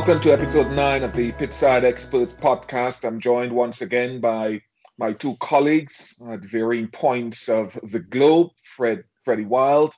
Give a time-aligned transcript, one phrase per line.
[0.00, 3.04] Welcome to episode nine of the Pitchside Experts podcast.
[3.04, 4.62] I'm joined once again by
[4.96, 9.92] my two colleagues at varying points of the globe Fred Freddie Wilde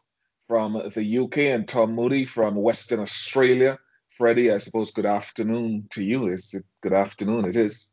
[0.48, 3.78] from the UK and Tom Moody from Western Australia.
[4.18, 6.26] Freddie, I suppose good afternoon to you.
[6.26, 7.44] Is it good afternoon?
[7.44, 7.90] It is.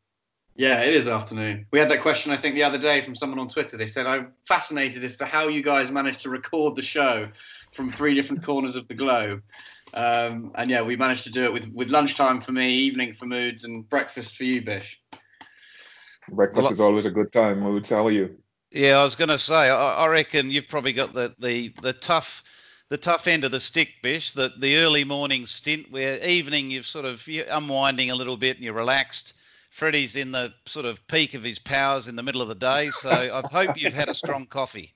[0.56, 1.66] Yeah, it is afternoon.
[1.70, 3.76] We had that question, I think, the other day from someone on Twitter.
[3.76, 7.28] They said, I'm fascinated as to how you guys managed to record the show
[7.72, 9.42] from three different corners of the globe.
[9.94, 13.26] Um, and yeah, we managed to do it with, with lunchtime for me, evening for
[13.26, 15.00] Moods, and breakfast for you, Bish.
[16.28, 17.60] Breakfast well, is always a good time.
[17.60, 18.36] Moods, how are you?
[18.70, 21.92] Yeah, I was going to say, I, I, reckon you've probably got the, the, the
[21.92, 22.44] tough
[22.90, 24.32] the tough end of the stick, Bish.
[24.32, 28.56] The the early morning stint, where evening you've sort of you're unwinding a little bit
[28.56, 29.34] and you're relaxed.
[29.70, 32.90] Freddie's in the sort of peak of his powers in the middle of the day,
[32.90, 34.92] so I hope you've had a strong coffee.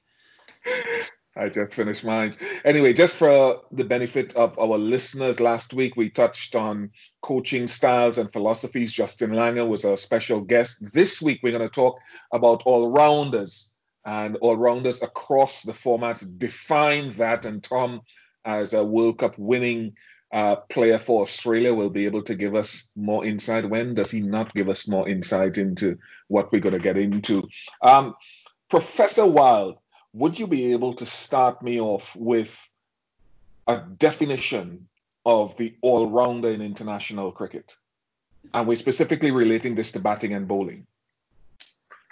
[1.37, 2.33] I just finished mine.
[2.65, 6.91] Anyway, just for the benefit of our listeners, last week we touched on
[7.23, 8.93] coaching styles and philosophies.
[8.93, 10.93] Justin Langer was our special guest.
[10.93, 11.99] This week we're going to talk
[12.33, 16.27] about all rounders and all rounders across the formats.
[16.39, 17.47] Define that.
[17.47, 18.03] And Tom,
[18.45, 19.97] as a World Cup winning
[20.33, 23.69] uh, player for Australia, will be able to give us more insight.
[23.69, 25.99] When does he not give us more insight into
[26.29, 27.49] what we're going to get into?
[27.83, 28.15] Um,
[28.71, 29.79] Professor Wilde
[30.15, 32.57] would you be able to start me off with
[33.67, 34.89] a definition
[35.27, 37.77] of the all rounder in international cricket?
[38.53, 40.87] And we're specifically relating this to batting and bowling.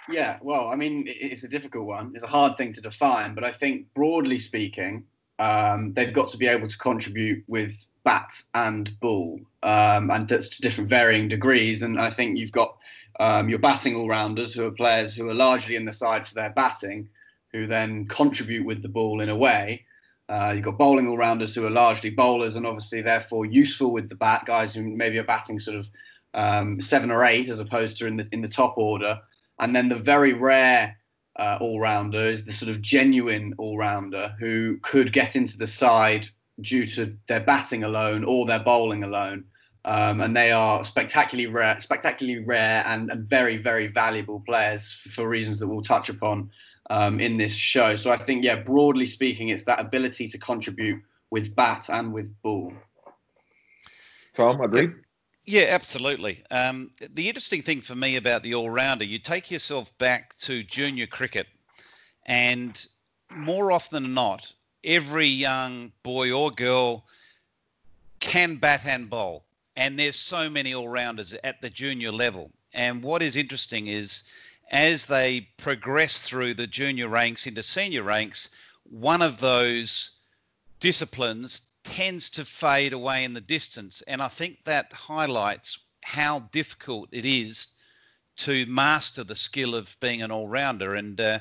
[0.09, 2.11] Yeah, well, I mean, it's a difficult one.
[2.13, 5.05] It's a hard thing to define, but I think broadly speaking,
[5.39, 10.49] um, they've got to be able to contribute with bat and ball, um, and that's
[10.49, 11.83] to different varying degrees.
[11.83, 12.75] And I think you've got
[13.21, 16.33] um, your batting all rounders who are players who are largely in the side for
[16.33, 17.07] their batting,
[17.53, 19.85] who then contribute with the ball in a way.
[20.27, 24.09] Uh, you've got bowling all rounders who are largely bowlers and obviously therefore useful with
[24.09, 25.89] the bat, guys who maybe are batting sort of
[26.33, 29.19] um, seven or eight as opposed to in the in the top order.
[29.59, 30.97] And then the very rare
[31.37, 35.67] uh, all rounder is the sort of genuine all rounder who could get into the
[35.67, 36.27] side
[36.61, 39.45] due to their batting alone or their bowling alone.
[39.85, 45.27] Um, and they are spectacularly rare, spectacularly rare, and, and very, very valuable players for
[45.27, 46.51] reasons that we'll touch upon
[46.89, 47.95] um, in this show.
[47.95, 52.33] So I think, yeah, broadly speaking, it's that ability to contribute with bat and with
[52.41, 52.73] ball.
[54.33, 54.89] Tom, I agree?
[55.45, 56.43] Yeah, absolutely.
[56.49, 60.63] Um, the interesting thing for me about the all rounder, you take yourself back to
[60.63, 61.47] junior cricket,
[62.25, 62.87] and
[63.35, 67.05] more often than not, every young boy or girl
[68.19, 69.43] can bat and bowl.
[69.75, 72.51] And there's so many all rounders at the junior level.
[72.73, 74.23] And what is interesting is
[74.71, 78.49] as they progress through the junior ranks into senior ranks,
[78.83, 80.11] one of those
[80.79, 84.01] disciplines tends to fade away in the distance.
[84.03, 87.67] And I think that highlights how difficult it is
[88.35, 90.95] to master the skill of being an all rounder.
[90.95, 91.39] And uh,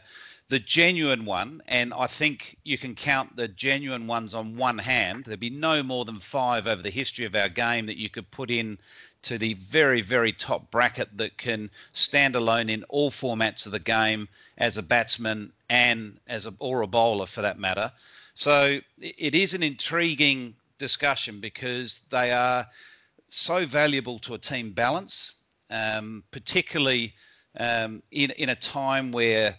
[0.48, 5.24] the genuine one, and I think you can count the genuine ones on one hand.
[5.24, 8.30] There'd be no more than five over the history of our game that you could
[8.30, 8.78] put in
[9.22, 13.78] to the very, very top bracket that can stand alone in all formats of the
[13.78, 14.28] game
[14.58, 17.92] as a batsman and as a or a bowler for that matter.
[18.34, 22.66] So it is an intriguing discussion because they are
[23.28, 25.32] so valuable to a team balance,
[25.70, 27.14] um, particularly
[27.58, 29.56] um, in in a time where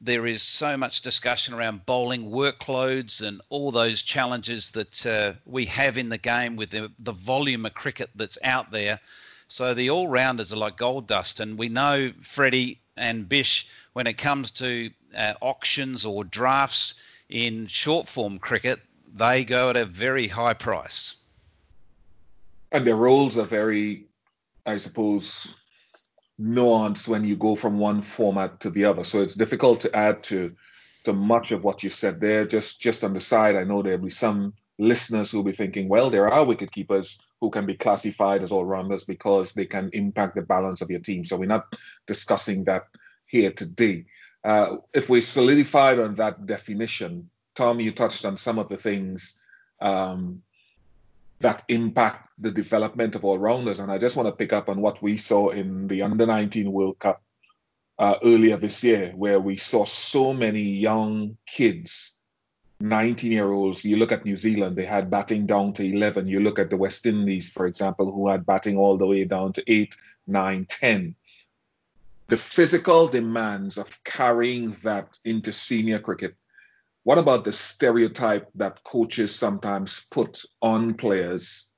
[0.00, 5.66] there is so much discussion around bowling workloads and all those challenges that uh, we
[5.66, 8.98] have in the game with the, the volume of cricket that's out there.
[9.48, 11.40] So the all rounders are like gold dust.
[11.40, 16.94] And we know Freddie and Bish, when it comes to uh, auctions or drafts
[17.28, 18.80] in short form cricket,
[19.14, 21.16] they go at a very high price.
[22.72, 24.04] And their rules are very,
[24.64, 25.59] I suppose,
[26.40, 29.04] nuance when you go from one format to the other.
[29.04, 30.56] So it's difficult to add to
[31.04, 32.46] to much of what you said there.
[32.46, 36.08] Just just on the side, I know there'll be some listeners who'll be thinking, well,
[36.08, 40.34] there are wicket keepers who can be classified as all rounders because they can impact
[40.34, 41.24] the balance of your team.
[41.24, 41.74] So we're not
[42.06, 42.84] discussing that
[43.26, 44.06] here today.
[44.42, 49.38] Uh, if we solidified on that definition, Tom, you touched on some of the things
[49.82, 50.42] um,
[51.40, 53.80] that impact the development of all rounders.
[53.80, 56.70] And I just want to pick up on what we saw in the Under 19
[56.70, 57.22] World Cup
[57.98, 62.18] uh, earlier this year, where we saw so many young kids,
[62.80, 63.84] 19 year olds.
[63.84, 66.28] You look at New Zealand, they had batting down to 11.
[66.28, 69.52] You look at the West Indies, for example, who had batting all the way down
[69.54, 69.94] to 8,
[70.26, 71.14] 9, 10.
[72.28, 76.36] The physical demands of carrying that into senior cricket
[77.02, 81.72] what about the stereotype that coaches sometimes put on players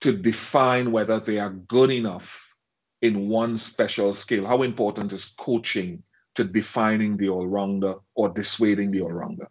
[0.00, 2.54] to define whether they are good enough
[3.02, 4.46] in one special skill?
[4.46, 6.02] How important is coaching
[6.36, 9.48] to defining the all rounder or dissuading the all rounder?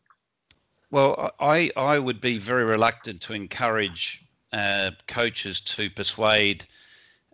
[0.90, 6.66] Well, I, I would be very reluctant to encourage uh, coaches to persuade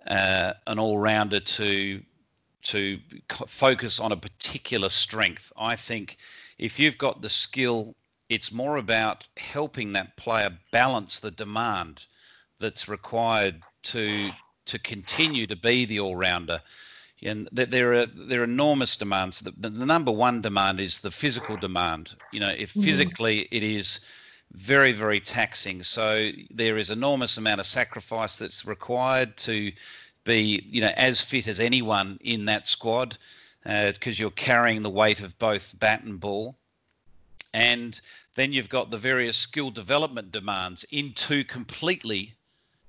[0.07, 2.01] uh, an all rounder to
[2.63, 2.99] to
[3.47, 5.51] focus on a particular strength.
[5.57, 6.17] I think
[6.57, 7.95] if you've got the skill,
[8.29, 12.05] it's more about helping that player balance the demand
[12.59, 14.31] that's required to
[14.65, 16.61] to continue to be the all rounder.
[17.21, 19.41] And there are there are enormous demands.
[19.41, 22.15] The, the, number one demand is the physical demand.
[22.31, 22.81] You know, if mm-hmm.
[22.81, 24.01] physically it is
[24.51, 29.71] very very taxing, so there is enormous amount of sacrifice that's required to
[30.23, 33.17] be you know as fit as anyone in that squad
[33.63, 36.55] because uh, you're carrying the weight of both bat and ball.
[37.53, 37.99] And
[38.35, 42.33] then you've got the various skill development demands in two completely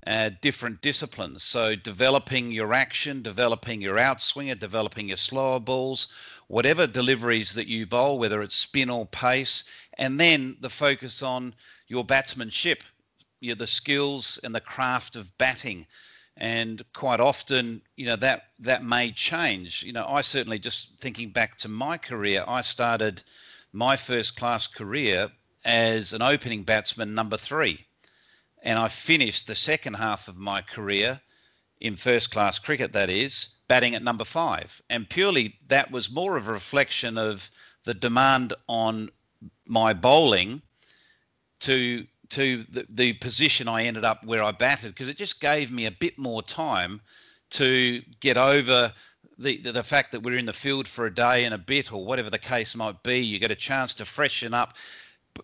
[0.06, 1.42] uh, different disciplines.
[1.42, 6.08] So developing your action, developing your outswinger, developing your slower balls,
[6.48, 9.64] whatever deliveries that you bowl, whether it's spin or pace,
[9.96, 11.54] and then the focus on
[11.88, 12.82] your batsmanship,
[13.40, 15.86] you know, the skills and the craft of batting.
[16.36, 19.82] And quite often, you know, that that may change.
[19.84, 23.22] You know, I certainly just thinking back to my career, I started
[23.72, 25.30] my first class career
[25.64, 27.86] as an opening batsman number three.
[28.62, 31.20] And I finished the second half of my career
[31.80, 34.80] in first class cricket, that is, batting at number five.
[34.88, 37.50] And purely that was more of a reflection of
[37.84, 39.10] the demand on
[39.66, 40.62] my bowling
[41.60, 45.70] to to the, the position I ended up where I batted because it just gave
[45.70, 47.00] me a bit more time
[47.50, 48.92] to get over
[49.38, 52.04] the, the fact that we're in the field for a day and a bit or
[52.04, 53.20] whatever the case might be.
[53.20, 54.76] You get a chance to freshen up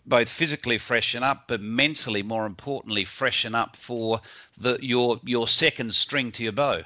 [0.06, 4.20] both physically freshen up but mentally more importantly freshen up for
[4.58, 6.80] the your your second string to your bow.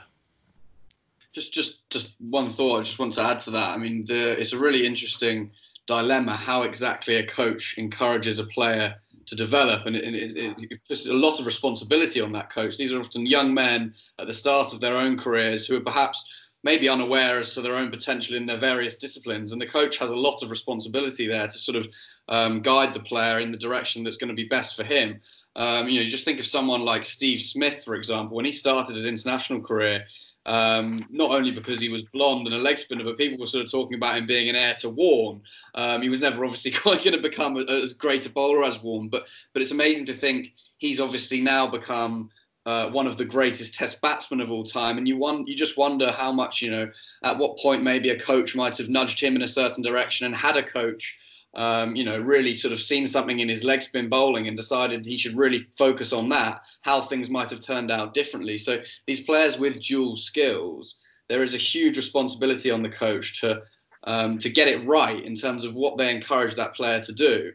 [1.32, 3.70] Just just just one thought i just want to add to that.
[3.70, 5.50] I mean the, it's a really interesting
[5.86, 10.04] dilemma how exactly a coach encourages a player to develop and, it,
[10.36, 13.94] it, it, puts a lot of responsibility on that coach these are often young men
[14.18, 16.24] at the start of their own careers who are perhaps
[16.64, 19.52] maybe unaware as to their own potential in their various disciplines.
[19.52, 21.86] And the coach has a lot of responsibility there to sort of
[22.28, 25.20] um, guide the player in the direction that's going to be best for him.
[25.56, 28.52] Um, you know, you just think of someone like Steve Smith, for example, when he
[28.52, 30.06] started his international career.
[30.46, 33.64] Um, not only because he was blonde and a leg spinner, but people were sort
[33.64, 35.40] of talking about him being an heir to Warne.
[35.74, 38.82] Um, he was never obviously quite going to become a, as great a bowler as
[38.82, 42.30] Warne, but but it's amazing to think he's obviously now become
[42.66, 45.76] uh, one of the greatest Test batsmen of all time, and you want you just
[45.76, 46.90] wonder how much you know
[47.22, 50.34] at what point maybe a coach might have nudged him in a certain direction, and
[50.34, 51.18] had a coach,
[51.56, 55.06] um, you know, really sort of seen something in his leg spin bowling and decided
[55.06, 58.58] he should really focus on that, how things might have turned out differently.
[58.58, 60.96] So these players with dual skills,
[61.28, 63.62] there is a huge responsibility on the coach to
[64.06, 67.52] um, to get it right in terms of what they encourage that player to do.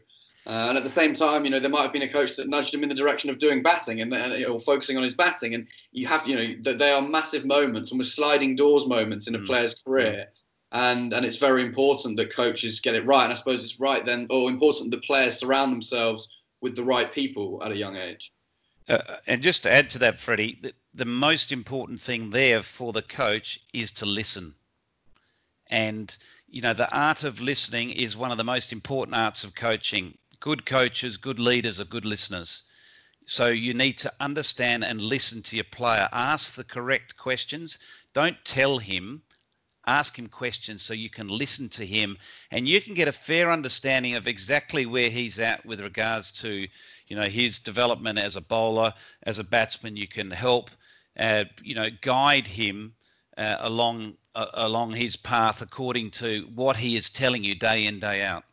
[0.47, 2.49] Uh, and at the same time, you know, there might have been a coach that
[2.49, 5.53] nudged him in the direction of doing batting and, and or focusing on his batting.
[5.53, 9.35] And you have, you know, that they are massive moments, almost sliding doors moments in
[9.35, 9.45] a mm.
[9.45, 10.29] player's career.
[10.71, 13.23] And and it's very important that coaches get it right.
[13.23, 16.29] And I suppose it's right then, or important that players surround themselves
[16.61, 18.31] with the right people at a young age.
[18.87, 22.91] Uh, and just to add to that, Freddie, the, the most important thing there for
[22.91, 24.55] the coach is to listen.
[25.69, 26.15] And
[26.47, 30.17] you know, the art of listening is one of the most important arts of coaching
[30.39, 32.63] good coaches, good leaders are good listeners.
[33.25, 36.09] So you need to understand and listen to your player.
[36.11, 37.77] Ask the correct questions.
[38.13, 39.21] Don't tell him.
[39.85, 42.17] Ask him questions so you can listen to him
[42.51, 46.67] and you can get a fair understanding of exactly where he's at with regards to,
[47.07, 48.93] you know, his development as a bowler,
[49.23, 49.97] as a batsman.
[49.97, 50.69] You can help,
[51.17, 52.93] uh, you know, guide him
[53.37, 57.99] uh, along uh, along his path according to what he is telling you day in
[57.99, 58.43] day out.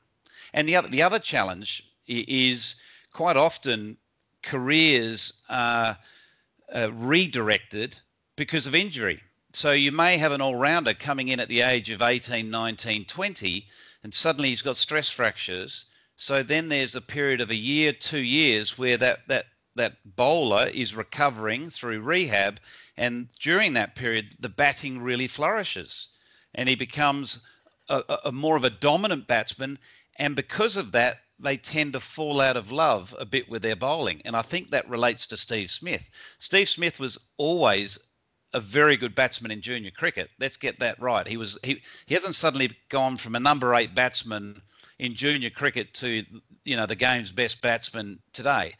[0.54, 2.76] And the other the other challenge is
[3.12, 3.98] quite often
[4.42, 5.98] careers are
[6.72, 7.98] uh, redirected
[8.36, 9.20] because of injury.
[9.56, 13.66] So you may have an all-rounder coming in at the age of 18, 19, 20,
[14.02, 15.86] and suddenly he's got stress fractures.
[16.14, 19.46] So then there's a period of a year, two years where that that
[19.76, 22.60] that bowler is recovering through rehab,
[22.98, 26.10] and during that period, the batting really flourishes,
[26.54, 27.40] and he becomes
[27.88, 29.78] a, a more of a dominant batsman
[30.18, 33.76] and because of that, they tend to fall out of love a bit with their
[33.76, 34.22] bowling.
[34.24, 36.08] And I think that relates to Steve Smith.
[36.38, 37.98] Steve Smith was always
[38.56, 40.30] a very good batsman in junior cricket.
[40.40, 41.28] Let's get that right.
[41.28, 44.62] He was he he hasn't suddenly gone from a number eight batsman
[44.98, 46.24] in junior cricket to
[46.64, 48.72] you know the game's best batsman today.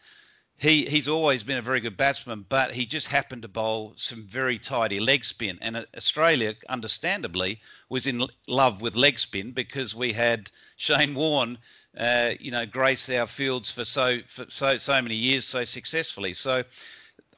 [0.57, 4.23] he he's always been a very good batsman, but he just happened to bowl some
[4.27, 5.59] very tidy leg spin.
[5.61, 11.59] And Australia, understandably, was in love with leg spin because we had Shane Warne,
[11.99, 16.33] uh, you know, grace our fields for so for so so many years so successfully.
[16.33, 16.65] So,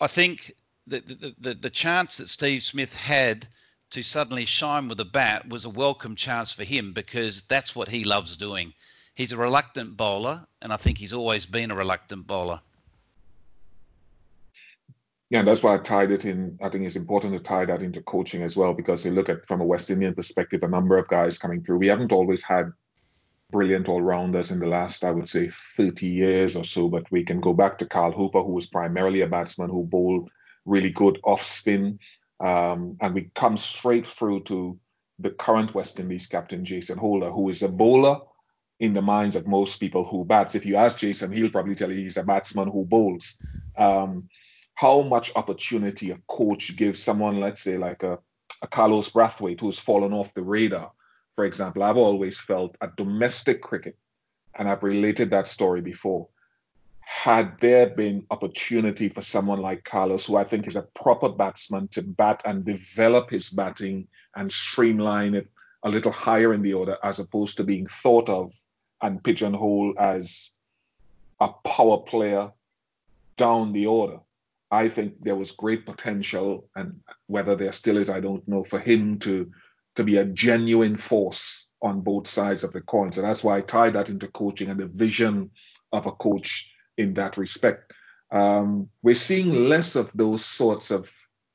[0.00, 0.54] I think
[0.88, 3.47] the the the, chance that Steve Smith had
[3.90, 7.88] to suddenly shine with a bat was a welcome chance for him because that's what
[7.88, 8.73] he loves doing.
[9.14, 12.61] He's a reluctant bowler, and I think he's always been a reluctant bowler.
[15.30, 16.59] Yeah, that's why I tied it in.
[16.62, 19.47] I think it's important to tie that into coaching as well, because you look at
[19.47, 21.78] from a West Indian perspective, a number of guys coming through.
[21.78, 22.73] We haven't always had
[23.50, 27.25] brilliant all rounders in the last, I would say, 30 years or so, but we
[27.25, 30.30] can go back to Carl Hooper, who was primarily a batsman who bowled
[30.68, 31.98] really good off spin.
[32.40, 34.78] Um, and we come straight through to
[35.18, 38.20] the current West Indies captain, Jason Holder, who is a bowler
[38.78, 40.54] in the minds of most people who bats.
[40.54, 43.42] If you ask Jason, he'll probably tell you he's a batsman who bowls.
[43.76, 44.28] Um,
[44.75, 48.18] how much opportunity a coach gives someone, let's say, like a,
[48.62, 50.92] a Carlos Brathwaite, who's fallen off the radar,
[51.34, 51.82] for example.
[51.82, 53.98] I've always felt at domestic cricket,
[54.56, 56.28] and I've related that story before.
[57.10, 61.88] Had there been opportunity for someone like Carlos, who I think is a proper batsman,
[61.88, 65.48] to bat and develop his batting and streamline it
[65.82, 68.52] a little higher in the order, as opposed to being thought of
[69.00, 70.50] and pigeonholed as
[71.40, 72.52] a power player
[73.38, 74.20] down the order.
[74.70, 78.78] I think there was great potential, and whether there still is, I don't know, for
[78.78, 79.50] him to
[79.94, 83.12] to be a genuine force on both sides of the coin.
[83.12, 85.50] So that's why I tie that into coaching and the vision
[85.90, 87.95] of a coach in that respect.
[88.31, 91.11] Um, we're seeing less of those sorts of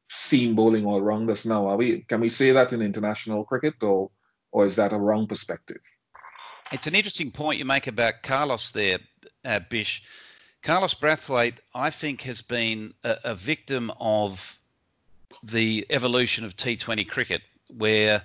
[0.09, 1.67] seam bowling all rounders now.
[1.67, 2.01] Are we?
[2.01, 4.09] Can we say that in international cricket, or
[4.51, 5.81] or is that a wrong perspective?
[6.71, 8.97] It's an interesting point you make about Carlos there,
[9.45, 10.01] uh, Bish.
[10.63, 14.57] Carlos Brathwaite, I think, has been a, a victim of
[15.43, 18.23] the evolution of T20 cricket, where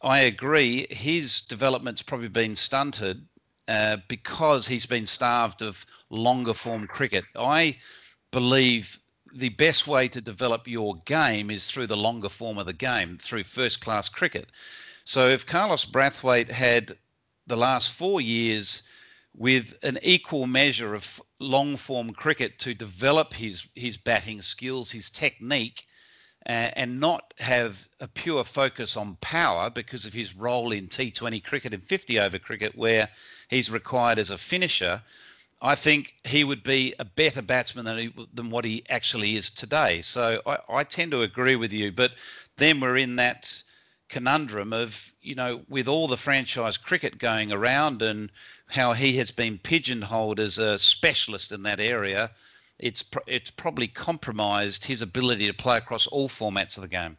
[0.00, 3.26] I agree his development's probably been stunted
[3.68, 7.24] uh, because he's been starved of longer form cricket.
[7.34, 7.78] I
[8.30, 9.00] believe
[9.34, 13.18] the best way to develop your game is through the longer form of the game,
[13.18, 14.48] through first class cricket.
[15.04, 16.96] So if Carlos Brathwaite had
[17.46, 18.82] the last four years
[19.36, 25.10] with an equal measure of long form cricket to develop his his batting skills, his
[25.10, 25.86] technique,
[26.46, 31.74] and not have a pure focus on power because of his role in T20 cricket
[31.74, 33.08] and 50 over cricket, where
[33.48, 35.02] he's required as a finisher.
[35.60, 39.50] I think he would be a better batsman than he, than what he actually is
[39.50, 40.02] today.
[40.02, 42.12] So I, I tend to agree with you, but
[42.56, 43.62] then we're in that
[44.08, 48.30] conundrum of you know with all the franchise cricket going around and
[48.68, 52.30] how he has been pigeonholed as a specialist in that area
[52.78, 57.16] it's it's probably compromised his ability to play across all formats of the game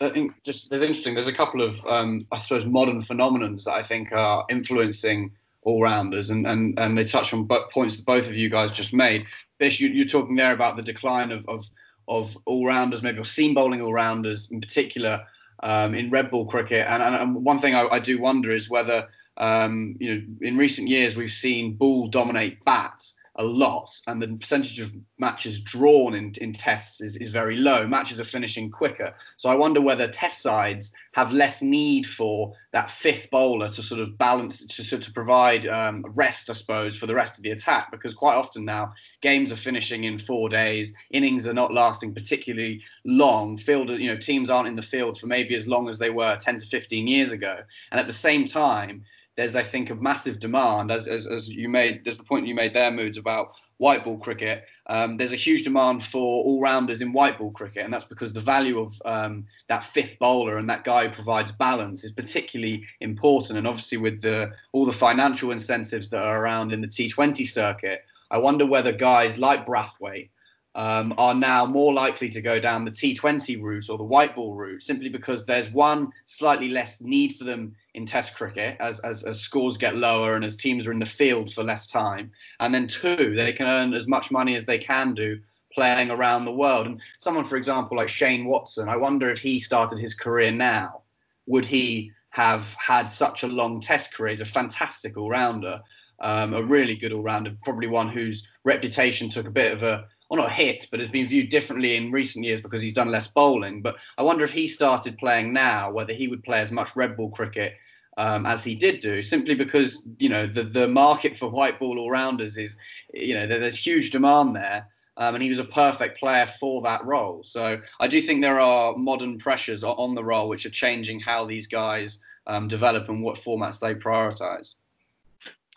[0.00, 1.14] I think just there's interesting.
[1.14, 5.30] There's a couple of um, I suppose modern phenomenons that I think are influencing
[5.62, 8.92] all rounders, and and and they touch on points that both of you guys just
[8.92, 9.26] made.
[9.58, 11.70] Bish, you, are talking there about the decline of of
[12.08, 15.24] of all rounders, maybe or seam bowling all rounders in particular
[15.62, 16.86] um, in red ball cricket.
[16.88, 19.08] And, and one thing I, I, do wonder is whether,
[19.38, 24.28] um, you know, in recent years we've seen ball dominate bats a lot, and the
[24.28, 27.86] percentage of matches drawn in, in tests is, is very low.
[27.86, 29.12] Matches are finishing quicker.
[29.38, 34.00] So I wonder whether test sides have less need for that fifth bowler to sort
[34.00, 37.90] of balance, to, to provide um, rest, I suppose, for the rest of the attack.
[37.90, 42.82] Because quite often now, games are finishing in four days, innings are not lasting particularly
[43.04, 43.56] long.
[43.56, 46.36] Field, you know, teams aren't in the field for maybe as long as they were
[46.36, 47.58] 10 to 15 years ago.
[47.90, 49.04] And at the same time,
[49.36, 52.54] there's I think a massive demand as, as, as you made there's the point you
[52.54, 54.64] made there moods about white ball cricket.
[54.86, 58.32] Um, there's a huge demand for all rounders in white ball cricket and that's because
[58.32, 62.84] the value of um, that fifth bowler and that guy who provides balance is particularly
[63.00, 63.58] important.
[63.58, 68.04] And obviously with the all the financial incentives that are around in the T20 circuit
[68.30, 70.30] I wonder whether guys like Brathwaite
[70.74, 74.54] um, are now more likely to go down the T20 route or the white ball
[74.54, 79.22] route simply because there's one slightly less need for them in Test cricket as, as,
[79.22, 82.30] as scores get lower and as teams are in the field for less time.
[82.58, 85.38] And then two, they can earn as much money as they can do
[85.72, 86.86] playing around the world.
[86.86, 91.02] And someone, for example, like Shane Watson, I wonder if he started his career now,
[91.46, 94.30] would he have had such a long Test career?
[94.30, 95.82] He's a fantastic all rounder.
[96.20, 100.06] Um, a really good all rounder, probably one whose reputation took a bit of a
[100.28, 103.28] well, not hit, but has been viewed differently in recent years because he's done less
[103.28, 103.82] bowling.
[103.82, 107.16] But I wonder if he started playing now, whether he would play as much red
[107.16, 107.74] ball cricket
[108.16, 111.98] um, as he did do, simply because you know the the market for white ball
[111.98, 112.76] all rounders is
[113.12, 114.88] you know there's huge demand there.
[115.16, 117.44] Um, and he was a perfect player for that role.
[117.44, 121.46] So I do think there are modern pressures on the role which are changing how
[121.46, 124.74] these guys um, develop and what formats they prioritize.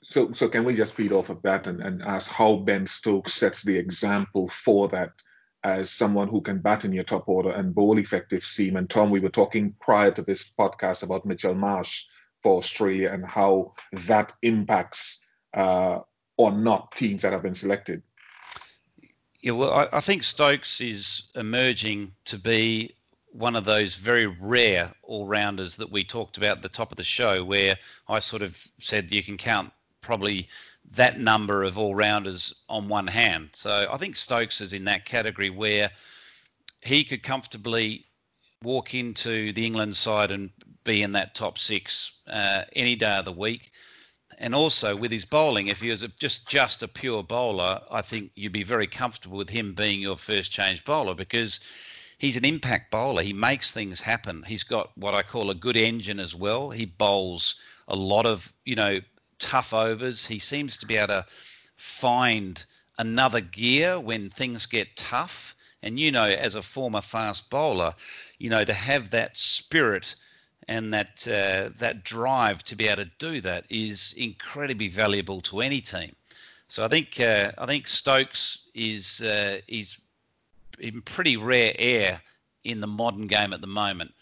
[0.09, 3.33] So, so can we just feed off of that and, and ask how Ben Stokes
[3.33, 5.11] sets the example for that
[5.65, 8.77] as someone who can bat in your top order and bowl effective seam?
[8.77, 12.05] And Tom, we were talking prior to this podcast about Mitchell Marsh
[12.41, 13.73] for Australia and how
[14.05, 15.99] that impacts uh,
[16.37, 18.01] or not teams that have been selected.
[19.41, 22.95] Yeah, well, I, I think Stokes is emerging to be
[23.33, 26.97] one of those very rare all rounders that we talked about at the top of
[26.97, 29.73] the show, where I sort of said you can count
[30.07, 30.47] probably
[30.91, 33.49] that number of all rounders on one hand.
[33.51, 35.91] So I think Stokes is in that category where
[36.81, 38.05] he could comfortably
[38.63, 40.49] walk into the England side and
[40.85, 43.71] be in that top six uh, any day of the week.
[44.39, 48.01] And also with his bowling, if he was a, just just a pure bowler, I
[48.01, 51.59] think you'd be very comfortable with him being your first change bowler because
[52.17, 53.23] he's an impact bowler.
[53.23, 54.43] He makes things happen.
[54.47, 56.69] He's got what I call a good engine as well.
[56.69, 57.55] He bowls
[57.89, 59.01] a lot of you know
[59.39, 60.25] tough overs.
[60.25, 61.25] He seems to be able to
[61.75, 62.63] find
[62.97, 65.55] another gear when things get tough.
[65.83, 67.93] And you know, as a former fast bowler,
[68.39, 70.15] you know to have that spirit
[70.67, 75.61] and that uh, that drive to be able to do that is incredibly valuable to
[75.61, 76.15] any team.
[76.67, 79.97] So I think uh, I think Stokes is uh, is
[80.79, 82.21] in pretty rare air
[82.63, 84.13] in the modern game at the moment.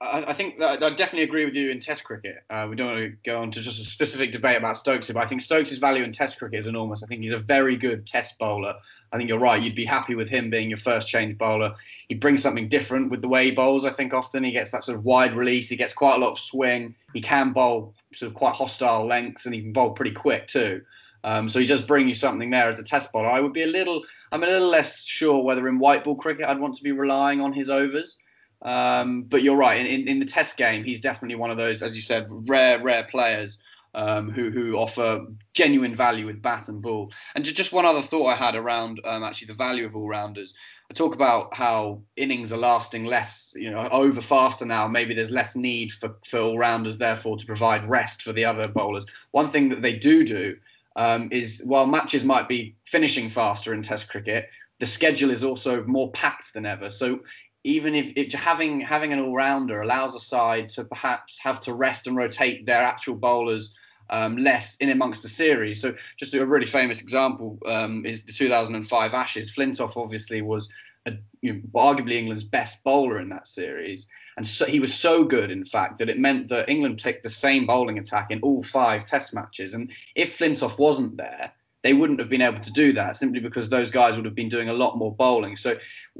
[0.00, 2.44] I, think that I definitely agree with you in Test cricket.
[2.48, 5.16] Uh, we don't want to go on to just a specific debate about Stokes, but
[5.16, 7.02] I think Stokes' value in Test cricket is enormous.
[7.02, 8.74] I think he's a very good Test bowler.
[9.12, 9.60] I think you're right.
[9.60, 11.74] You'd be happy with him being your first change bowler.
[12.08, 13.84] He brings something different with the way he bowls.
[13.84, 15.68] I think often he gets that sort of wide release.
[15.68, 16.94] He gets quite a lot of swing.
[17.12, 20.82] He can bowl sort of quite hostile lengths, and he can bowl pretty quick too.
[21.24, 23.28] Um, so he does bring you something there as a test bowler.
[23.28, 26.46] I would be a little, I'm a little less sure whether in white ball cricket
[26.46, 28.16] I'd want to be relying on his overs.
[28.62, 29.84] Um, but you're right.
[29.84, 33.04] In, in the test game, he's definitely one of those, as you said, rare, rare
[33.10, 33.58] players
[33.94, 37.12] um, who who offer genuine value with bat and ball.
[37.34, 40.54] And just one other thought I had around um, actually the value of all rounders.
[40.90, 44.88] I talk about how innings are lasting less, you know, over faster now.
[44.88, 48.68] Maybe there's less need for, for all rounders, therefore, to provide rest for the other
[48.68, 49.04] bowlers.
[49.32, 50.56] One thing that they do do
[50.96, 55.84] um, is while matches might be finishing faster in Test cricket, the schedule is also
[55.84, 56.88] more packed than ever.
[56.88, 57.20] So
[57.64, 61.74] even if it, having having an all rounder allows a side to perhaps have to
[61.74, 63.74] rest and rotate their actual bowlers
[64.10, 65.80] um, less in amongst the series.
[65.80, 69.54] So just a really famous example um, is the 2005 Ashes.
[69.54, 70.68] Flintoff obviously was
[71.06, 75.24] a, you know, arguably England's best bowler in that series, and so, he was so
[75.24, 78.62] good, in fact, that it meant that England took the same bowling attack in all
[78.62, 79.74] five Test matches.
[79.74, 83.68] And if Flintoff wasn't there, they wouldn't have been able to do that simply because
[83.68, 85.56] those guys would have been doing a lot more bowling.
[85.56, 85.78] So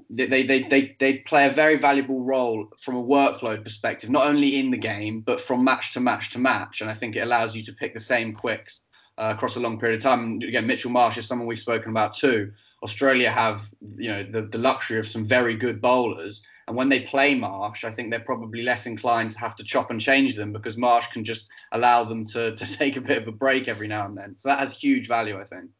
[0.08, 4.58] they they they they play a very valuable role from a workload perspective, not only
[4.58, 6.80] in the game but from match to match to match.
[6.80, 8.82] And I think it allows you to pick the same quicks
[9.18, 10.20] uh, across a long period of time.
[10.20, 12.52] And again, Mitchell Marsh is someone we've spoken about too.
[12.82, 17.00] Australia have you know the, the luxury of some very good bowlers and when they
[17.00, 20.52] play Marsh, I think they're probably less inclined to have to chop and change them
[20.52, 23.88] because Marsh can just allow them to, to take a bit of a break every
[23.88, 24.36] now and then.
[24.36, 25.70] So that has huge value, I think.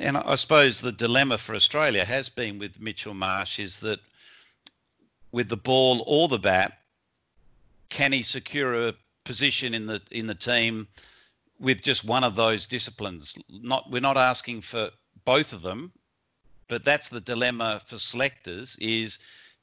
[0.00, 4.00] And I suppose the dilemma for Australia has been with Mitchell Marsh is that
[5.32, 6.78] with the ball or the bat,
[7.90, 10.88] can he secure a position in the in the team
[11.60, 13.36] with just one of those disciplines?
[13.50, 14.90] Not we're not asking for
[15.26, 15.92] both of them,
[16.68, 19.18] but that's the dilemma for selectors is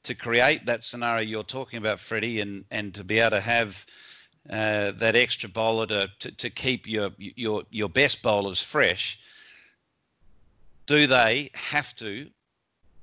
[0.06, 3.84] to create that scenario you're talking about, Freddie, and and to be able to have
[4.48, 9.18] uh, that extra bowler to, to, to keep your your your best bowlers fresh.
[10.86, 12.30] Do they have to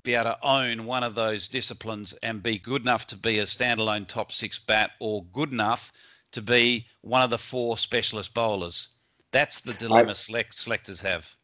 [0.03, 3.43] be able to own one of those disciplines and be good enough to be a
[3.43, 5.91] standalone top six bat, or good enough
[6.31, 8.89] to be one of the four specialist bowlers?
[9.31, 11.35] That's the dilemma I, select, selectors have.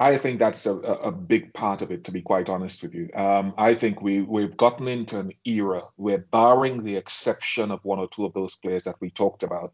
[0.00, 3.10] I think that's a, a big part of it, to be quite honest with you.
[3.14, 7.98] Um, I think we, we've gotten into an era where, barring the exception of one
[7.98, 9.72] or two of those players that we talked about,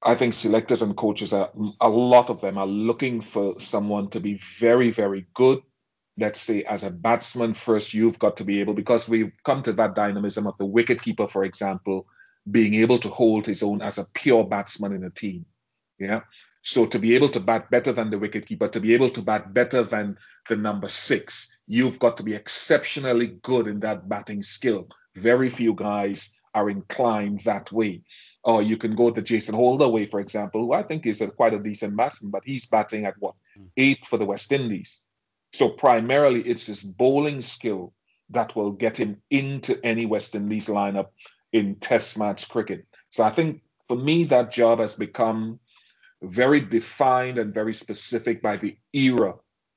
[0.00, 4.20] I think selectors and coaches are a lot of them are looking for someone to
[4.20, 5.60] be very, very good.
[6.16, 9.72] Let's say as a batsman first, you've got to be able because we've come to
[9.72, 12.06] that dynamism of the wicketkeeper, for example,
[12.48, 15.46] being able to hold his own as a pure batsman in a team.
[15.98, 16.20] Yeah.
[16.62, 19.54] So to be able to bat better than the wicketkeeper, to be able to bat
[19.54, 20.18] better than
[20.48, 24.88] the number six, you've got to be exceptionally good in that batting skill.
[25.14, 28.02] Very few guys are inclined that way.
[28.44, 31.28] Or you can go the Jason Holder way, for example, who I think is a,
[31.28, 33.66] quite a decent batsman, but he's batting at what, hmm.
[33.76, 35.04] eight for the West Indies.
[35.52, 37.94] So primarily it's his bowling skill
[38.30, 41.08] that will get him into any West Indies lineup
[41.52, 42.86] in test match cricket.
[43.10, 45.60] So I think for me, that job has become
[46.22, 49.34] very defined and very specific by the era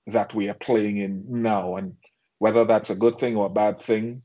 [0.08, 1.76] that we are playing in now.
[1.76, 1.96] And
[2.40, 4.22] whether that's a good thing or a bad thing,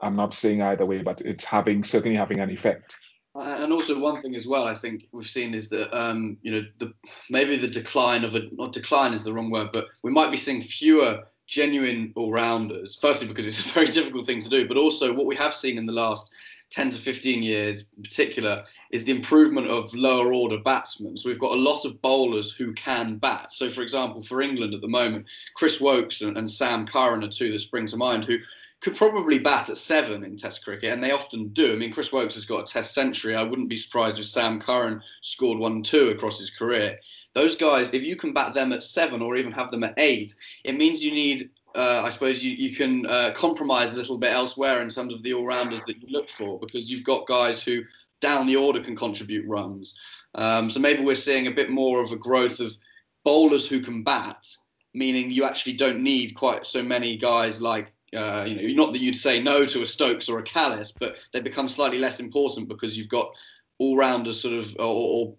[0.00, 2.98] I'm not saying either way, but it's having certainly having an effect.
[3.34, 6.62] And also one thing as well, I think we've seen is that um, you know
[6.78, 6.92] the
[7.30, 10.36] maybe the decline of a not decline is the wrong word, but we might be
[10.36, 12.98] seeing fewer genuine all rounders.
[13.00, 15.78] Firstly, because it's a very difficult thing to do, but also what we have seen
[15.78, 16.32] in the last
[16.70, 21.16] 10 to 15 years in particular is the improvement of lower order batsmen.
[21.16, 23.52] So we've got a lot of bowlers who can bat.
[23.52, 27.28] So, for example, for England at the moment, Chris Woakes and, and Sam Curran are
[27.28, 28.38] two that spring to mind who
[28.80, 31.72] could probably bat at seven in Test cricket, and they often do.
[31.72, 33.34] I mean, Chris Woakes has got a Test century.
[33.34, 36.98] I wouldn't be surprised if Sam Curran scored one two across his career.
[37.34, 40.34] Those guys, if you can bat them at seven or even have them at eight,
[40.64, 44.32] it means you need uh, I suppose you, you can uh, compromise a little bit
[44.32, 47.62] elsewhere in terms of the all rounders that you look for because you've got guys
[47.62, 47.82] who
[48.20, 49.94] down the order can contribute runs.
[50.34, 52.76] Um, so maybe we're seeing a bit more of a growth of
[53.24, 54.44] bowlers who can bat,
[54.92, 57.92] meaning you actually don't need quite so many guys like.
[58.16, 61.16] Uh, you know, not that you'd say no to a Stokes or a Kallis, but
[61.34, 63.30] they become slightly less important because you've got
[63.76, 65.34] all-rounders sort of, or, or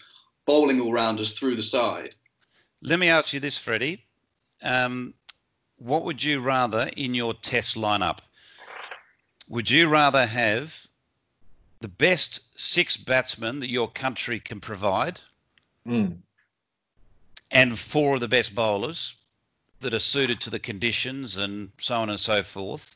[0.45, 2.13] bowling all-rounders through the side.
[2.83, 4.05] Let me ask you this, Freddie.
[4.61, 5.15] Um,
[5.79, 8.19] what would you rather in your test lineup?
[9.47, 10.87] Would you rather have
[11.79, 15.19] the best six batsmen that your country can provide
[15.87, 16.17] mm.
[17.49, 19.15] and four of the best bowlers
[19.79, 22.95] that are suited to the conditions and so on and so forth?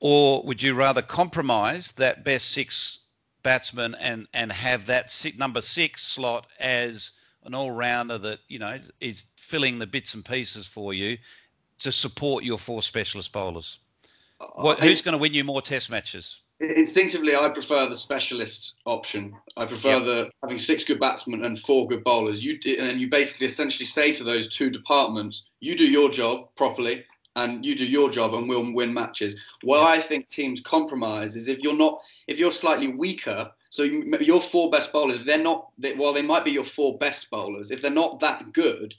[0.00, 3.00] Or would you rather compromise that best six
[3.42, 7.10] batsmen and, and have that six, number six slot as
[7.44, 11.18] an all rounder that, you know, is filling the bits and pieces for you
[11.80, 13.78] to support your four specialist bowlers?
[14.54, 16.40] What, who's going to win you more test matches?
[16.60, 19.34] Instinctively, I prefer the specialist option.
[19.56, 20.04] I prefer yep.
[20.04, 22.44] the having six good batsmen and four good bowlers.
[22.44, 27.04] You and you basically essentially say to those two departments, you do your job properly,
[27.36, 29.36] and you do your job, and we'll win matches.
[29.62, 33.50] What I think teams compromise is if you're not, if you're slightly weaker.
[33.72, 37.30] So your four best bowlers, if they're not, well, they might be your four best
[37.30, 37.70] bowlers.
[37.70, 38.96] If they're not that good,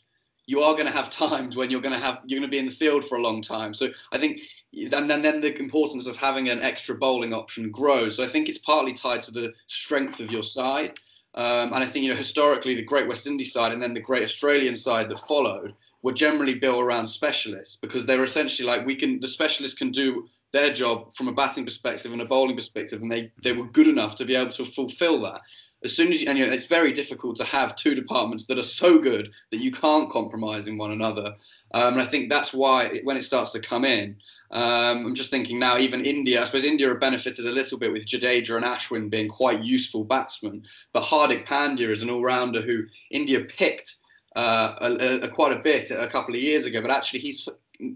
[0.52, 2.60] you are going to have times when you're going to have you're going to be
[2.60, 3.74] in the field for a long time.
[3.74, 4.42] So I think,
[4.74, 8.18] and then, then the importance of having an extra bowling option grows.
[8.18, 11.00] So I think it's partly tied to the strength of your side.
[11.36, 14.02] Um, and I think you know historically the Great West Indies side and then the
[14.02, 18.86] Great Australian side that followed were generally built around specialists because they were essentially like
[18.86, 22.58] we can the specialists can do their job from a batting perspective and a bowling
[22.58, 25.40] perspective, and they, they were good enough to be able to fulfil that
[25.84, 28.60] as soon as you, and you know, it's very difficult to have two departments that
[28.60, 31.36] are so good that you can't compromise in one another.
[31.74, 34.18] Um, and I think that's why when it starts to come in,
[34.52, 37.92] um, I'm just thinking now, even India, I suppose India have benefited a little bit
[37.92, 40.64] with Jadeja and Ashwin being quite useful batsmen.
[40.94, 43.96] But Hardik Pandya is an all rounder who India picked
[44.36, 47.48] uh, a, a, quite a bit a couple of years ago, but actually he's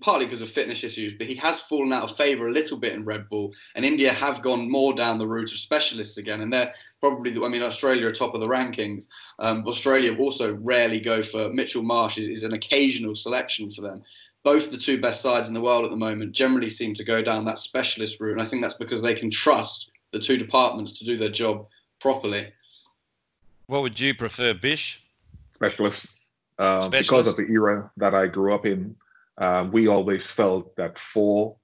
[0.01, 2.93] partly because of fitness issues, but he has fallen out of favour a little bit
[2.93, 3.53] in red ball.
[3.75, 6.73] And India have gone more down the route of specialists again, and they're
[7.09, 9.05] probably, I mean, Australia are top of the rankings.
[9.37, 14.01] Um, Australia also rarely go for Mitchell Marsh is, is an occasional selection for them.
[14.43, 17.21] Both the two best sides in the world at the moment generally seem to go
[17.21, 20.93] down that specialist route, and I think that's because they can trust the two departments
[20.93, 21.67] to do their job
[21.99, 22.51] properly.
[23.67, 25.03] What would you prefer, Bish?
[25.51, 26.19] Specialists.
[26.57, 28.95] Uh, because of the era that I grew up in,
[29.37, 31.57] um, we always felt that four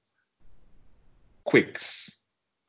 [1.45, 2.20] quicks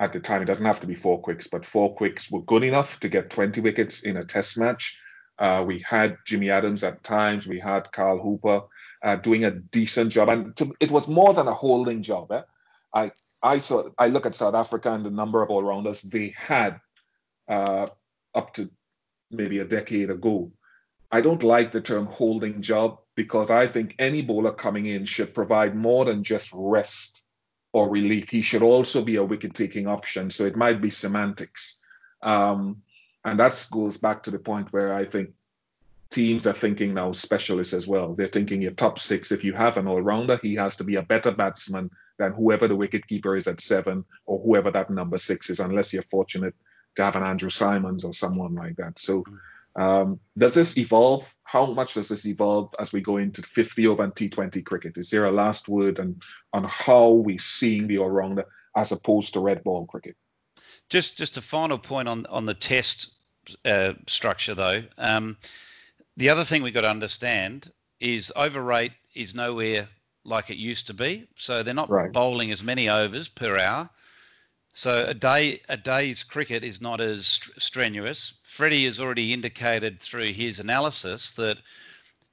[0.02, 2.64] at the time, it doesn't have to be four quicks, but four quicks were good
[2.64, 4.98] enough to get 20 wickets in a test match.
[5.38, 8.62] Uh, we had Jimmy Adams at times, we had Carl Hooper
[9.04, 12.32] uh, doing a decent job, and to, it was more than a holding job.
[12.32, 12.42] Eh?
[12.92, 13.12] I
[13.42, 16.80] I saw I look at South Africa and the number of all rounders they had
[17.48, 17.86] uh,
[18.34, 18.70] up to
[19.30, 20.50] maybe a decade ago.
[21.12, 25.32] I don't like the term holding job because I think any bowler coming in should
[25.34, 27.21] provide more than just rest
[27.72, 28.28] or relief.
[28.28, 30.30] He should also be a wicket taking option.
[30.30, 31.82] So it might be semantics.
[32.22, 32.82] Um,
[33.24, 35.30] and that goes back to the point where I think
[36.10, 38.14] teams are thinking now specialists as well.
[38.14, 40.96] They're thinking your top six, if you have an all rounder, he has to be
[40.96, 45.18] a better batsman than whoever the wicket keeper is at seven or whoever that number
[45.18, 46.54] six is, unless you're fortunate
[46.96, 48.98] to have an Andrew Symonds or someone like that.
[48.98, 49.24] So
[49.76, 51.32] um, does this evolve?
[51.44, 54.96] How much does this evolve as we go into 50 over and T20 cricket?
[54.96, 56.20] Is there a last word on,
[56.52, 58.42] on how we're seeing the all
[58.76, 60.16] as opposed to red ball cricket?
[60.88, 63.14] Just just a final point on on the test
[63.64, 64.82] uh, structure though.
[64.98, 65.36] Um,
[66.16, 69.88] the other thing we've got to understand is over rate is nowhere
[70.24, 71.26] like it used to be.
[71.36, 72.12] So they're not right.
[72.12, 73.88] bowling as many overs per hour.
[74.72, 77.26] So a day a day's cricket is not as
[77.58, 78.34] strenuous.
[78.42, 81.58] Freddie has already indicated through his analysis that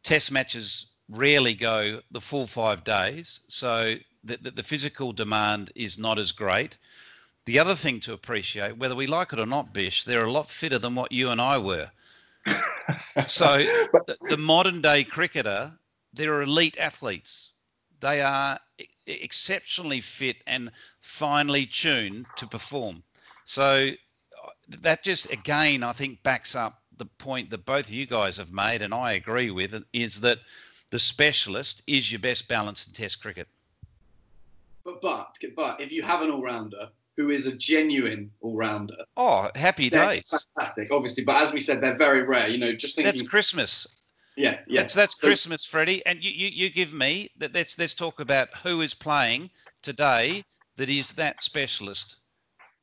[0.04, 3.42] test matches rarely go the full five days.
[3.50, 6.78] So the, the, the physical demand is not as great.
[7.46, 10.50] The other thing to appreciate, whether we like it or not, Bish, they're a lot
[10.50, 11.90] fitter than what you and I were.
[13.28, 13.58] so
[14.08, 15.78] the, the modern day cricketer,
[16.14, 17.52] they're elite athletes.
[18.00, 18.60] They are
[19.10, 23.04] exceptionally fit and finely tuned to perform.
[23.46, 24.50] So uh,
[24.82, 28.82] that just again, I think, backs up the point that both you guys have made,
[28.82, 30.40] and I agree with, is that
[30.92, 33.48] the specialist is your best balance in Test cricket.
[34.84, 38.96] But but but if you have an all rounder who is a genuine all rounder,
[39.18, 41.24] oh, happy days, fantastic, obviously.
[41.24, 42.48] But as we said, they're very rare.
[42.48, 43.88] You know, just thinking that's Christmas.
[44.40, 44.82] Yeah, yeah.
[44.82, 46.06] That's that's so, Christmas, Freddie.
[46.06, 47.54] And you, you, you give me that.
[47.54, 49.50] Let's let's talk about who is playing
[49.82, 50.46] today
[50.78, 52.16] that is that specialist,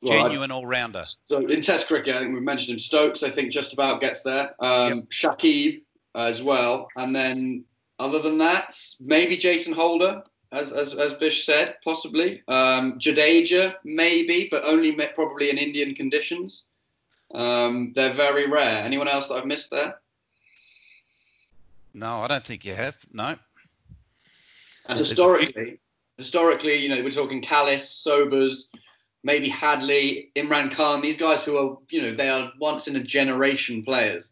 [0.03, 1.07] well, genuine all rounder.
[1.31, 2.79] So in Test cricket, I think we mentioned him.
[2.79, 4.55] Stokes, I think, just about gets there.
[4.63, 5.09] Um, yep.
[5.09, 5.81] Shakib
[6.15, 7.65] as well, and then
[7.99, 12.43] other than that, maybe Jason Holder, as as, as Bish said, possibly.
[12.49, 16.67] Um, Jadeja, maybe, but only probably in Indian conditions.
[17.35, 18.85] Um, they're very rare.
[18.85, 19.97] Anyone else that I've missed there?
[21.97, 22.95] No, I don't think you have.
[23.11, 23.37] No.
[24.87, 25.81] And historically,
[26.19, 28.69] historically, you know, we're talking Kallis, Sobers,
[29.25, 31.01] maybe Hadlee, Imran Khan.
[31.01, 34.31] These guys who are, you know, they are once in a generation players.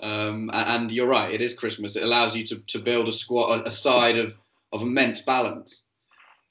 [0.00, 1.96] Um, and you're right, it is Christmas.
[1.96, 4.36] It allows you to, to build a squad, a side of,
[4.72, 5.86] of immense balance.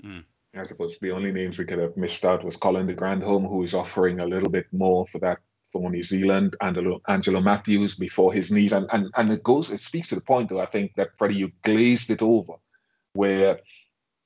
[0.04, 0.26] Mm.
[0.54, 3.64] I suppose the only names we could have missed out was Colin de Grandhomme, who
[3.64, 5.40] is offering a little bit more for that
[5.72, 8.74] for New Zealand, Angelo, Angelo Mathews before his knees.
[8.74, 11.36] And, and, and it goes, it speaks to the point, though, I think that Freddie,
[11.36, 12.54] you glazed it over,
[13.14, 13.60] where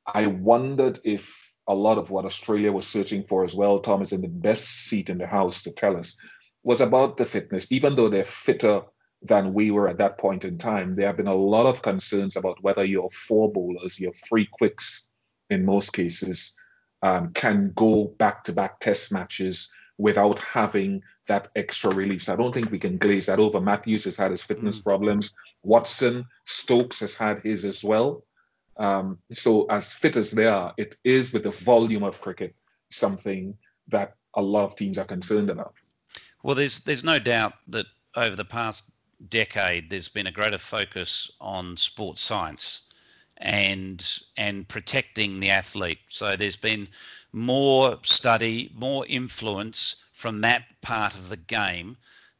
[0.05, 4.13] I wondered if a lot of what Australia was searching for as well, Tom is
[4.13, 6.19] in the best seat in the house to tell us,
[6.63, 7.71] was about the fitness.
[7.71, 8.81] Even though they're fitter
[9.21, 12.35] than we were at that point in time, there have been a lot of concerns
[12.35, 15.09] about whether your four bowlers, your free quicks
[15.49, 16.59] in most cases,
[17.01, 22.23] um, can go back to back test matches without having that extra relief.
[22.23, 23.61] So I don't think we can glaze that over.
[23.61, 24.83] Mathews has had his fitness mm.
[24.83, 25.35] problems.
[25.61, 28.23] Watson, Stokes has had his as well.
[28.77, 32.55] Um, so as fit as they are, it is with the volume of cricket
[32.89, 33.55] something
[33.87, 35.73] that a lot of teams are concerned about.
[36.43, 38.91] Well, there's there's no doubt that over the past
[39.29, 42.81] decade, there's been a greater focus on sports science
[43.37, 45.99] and and protecting the athlete.
[46.07, 46.87] So there's been
[47.33, 51.97] more study, more influence from that part of the game,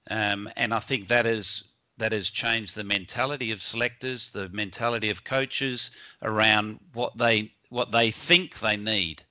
[0.10, 1.63] um, and I think that is
[1.97, 7.91] that has changed the mentality of selectors, the mentality of coaches around what they what
[7.91, 9.23] they think they need.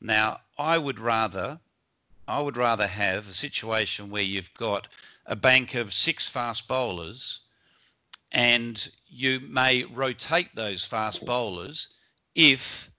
[0.00, 1.60] Now, I would rather
[2.28, 4.88] I would rather have a situation where you've got
[5.24, 7.40] a bank of six fast bowlers
[8.32, 11.88] and you may rotate those fast bowlers
[12.34, 12.90] if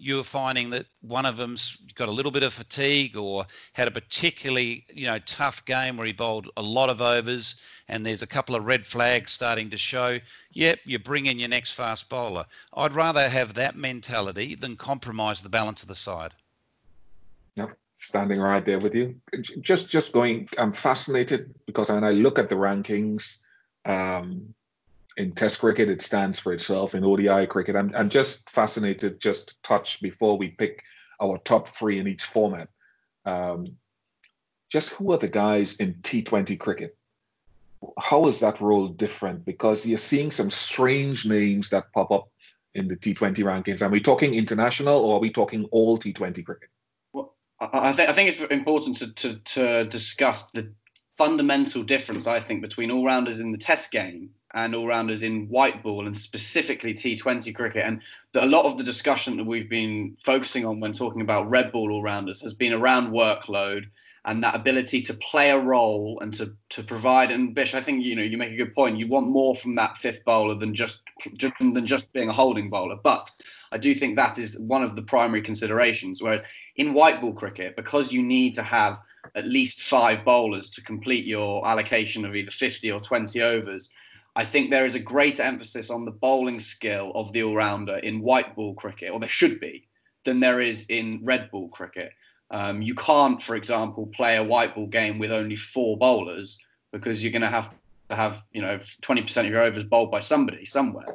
[0.00, 3.90] you're finding that one of them's got a little bit of fatigue or had a
[3.90, 7.56] particularly you know tough game where he bowled a lot of overs
[7.88, 10.18] and there's a couple of red flags starting to show
[10.52, 12.46] yep you bring in your next fast bowler.
[12.74, 16.32] I'd rather have that mentality than compromise the balance of the side.
[17.56, 19.14] Yep standing right there with you.
[19.60, 23.42] Just just going i'm fascinated because when i look at the rankings
[23.84, 24.54] um,
[25.16, 26.94] in Test cricket, it stands for itself.
[26.94, 30.82] In ODI cricket, I'm, I'm just fascinated, just to touch before we pick
[31.20, 32.68] our top three in each format.
[33.24, 33.66] Um,
[34.70, 36.96] just who are the guys in T20 cricket?
[37.98, 39.44] How is that role different?
[39.44, 42.28] Because you're seeing some strange names that pop up
[42.74, 43.82] in the T20 rankings.
[43.82, 46.68] Are we talking international or are we talking all T20 cricket?
[47.12, 50.72] Well, I, think I think it's important to, to, to discuss the
[51.16, 55.48] fundamental difference, I think, between all rounders in the Test game and all rounders in
[55.48, 57.84] white ball and specifically T20 cricket.
[57.84, 58.00] And
[58.32, 61.70] that a lot of the discussion that we've been focusing on when talking about red
[61.72, 63.86] ball all rounders has been around workload
[64.24, 67.30] and that ability to play a role and to to provide.
[67.30, 68.98] And Bish, I think you know you make a good point.
[68.98, 71.00] You want more from that fifth bowler than just,
[71.34, 72.96] just than just being a holding bowler.
[73.02, 73.30] But
[73.72, 76.20] I do think that is one of the primary considerations.
[76.20, 76.42] Whereas
[76.76, 79.00] in white ball cricket, because you need to have
[79.34, 83.88] at least five bowlers to complete your allocation of either 50 or 20 overs
[84.36, 87.96] I think there is a greater emphasis on the bowling skill of the all rounder
[87.96, 89.88] in white ball cricket, or there should be,
[90.24, 92.12] than there is in red ball cricket.
[92.50, 96.58] Um, you can't, for example, play a white ball game with only four bowlers
[96.92, 97.70] because you're going to have
[98.08, 101.06] to have you know 20% of your overs bowled by somebody somewhere.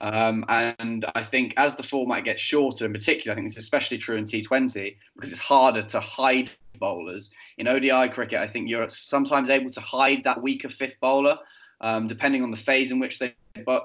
[0.00, 3.98] Um, and I think as the format gets shorter, in particular, I think it's especially
[3.98, 7.30] true in T20 because it's harder to hide bowlers.
[7.58, 11.38] In ODI cricket, I think you're sometimes able to hide that weaker fifth bowler,
[11.84, 13.34] um, depending on the phase in which they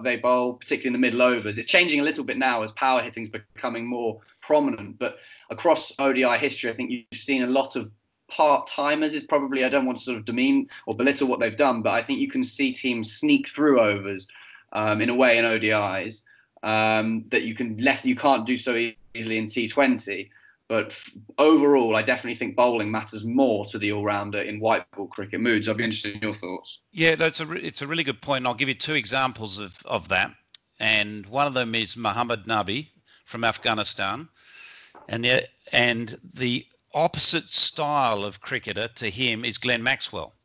[0.02, 1.58] they bowl, particularly in the middle overs.
[1.58, 4.98] It's changing a little bit now as power hitting is becoming more prominent.
[4.98, 5.18] But
[5.50, 7.92] across ODI history, I think you've seen a lot of
[8.32, 9.14] part timers.
[9.14, 11.92] Is probably I don't want to sort of demean or belittle what they've done, but
[11.92, 14.28] I think you can see teams sneak through overs
[14.72, 16.22] um, in a way in ODIs
[16.64, 18.76] um, that you can less you can't do so
[19.14, 20.30] easily in T20.
[20.70, 20.98] But
[21.40, 25.68] overall, I definitely think bowling matters more to the all-rounder in white ball cricket moods.
[25.68, 26.80] I'd be interested in your thoughts.
[26.92, 28.46] Yeah, that's a re- it's a really good point.
[28.46, 30.32] I'll give you two examples of, of that.
[30.80, 32.90] And one of them is Muhammad Nabi
[33.26, 34.30] from Afghanistan,
[35.08, 40.36] and the, and the opposite style of cricketer to him is Glenn Maxwell.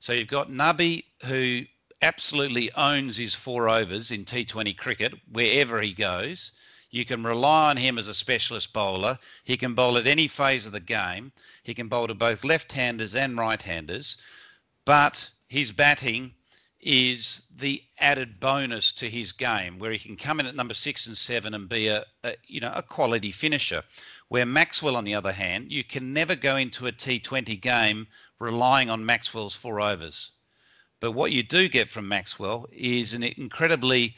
[0.00, 1.62] So you've got Nabi who
[2.02, 6.52] absolutely owns his four overs in T20 cricket wherever he goes.
[6.92, 9.18] You can rely on him as a specialist bowler.
[9.44, 11.32] He can bowl at any phase of the game.
[11.62, 14.18] He can bowl to both left handers and right handers.
[14.84, 16.34] But his batting
[16.80, 21.06] is the added bonus to his game, where he can come in at number six
[21.06, 23.82] and seven and be a, a, you know a quality finisher.
[24.28, 28.06] Where Maxwell, on the other hand, you can never go into a T20 game
[28.38, 30.32] relying on Maxwell's four overs.
[31.00, 34.14] But what you do get from Maxwell is an incredibly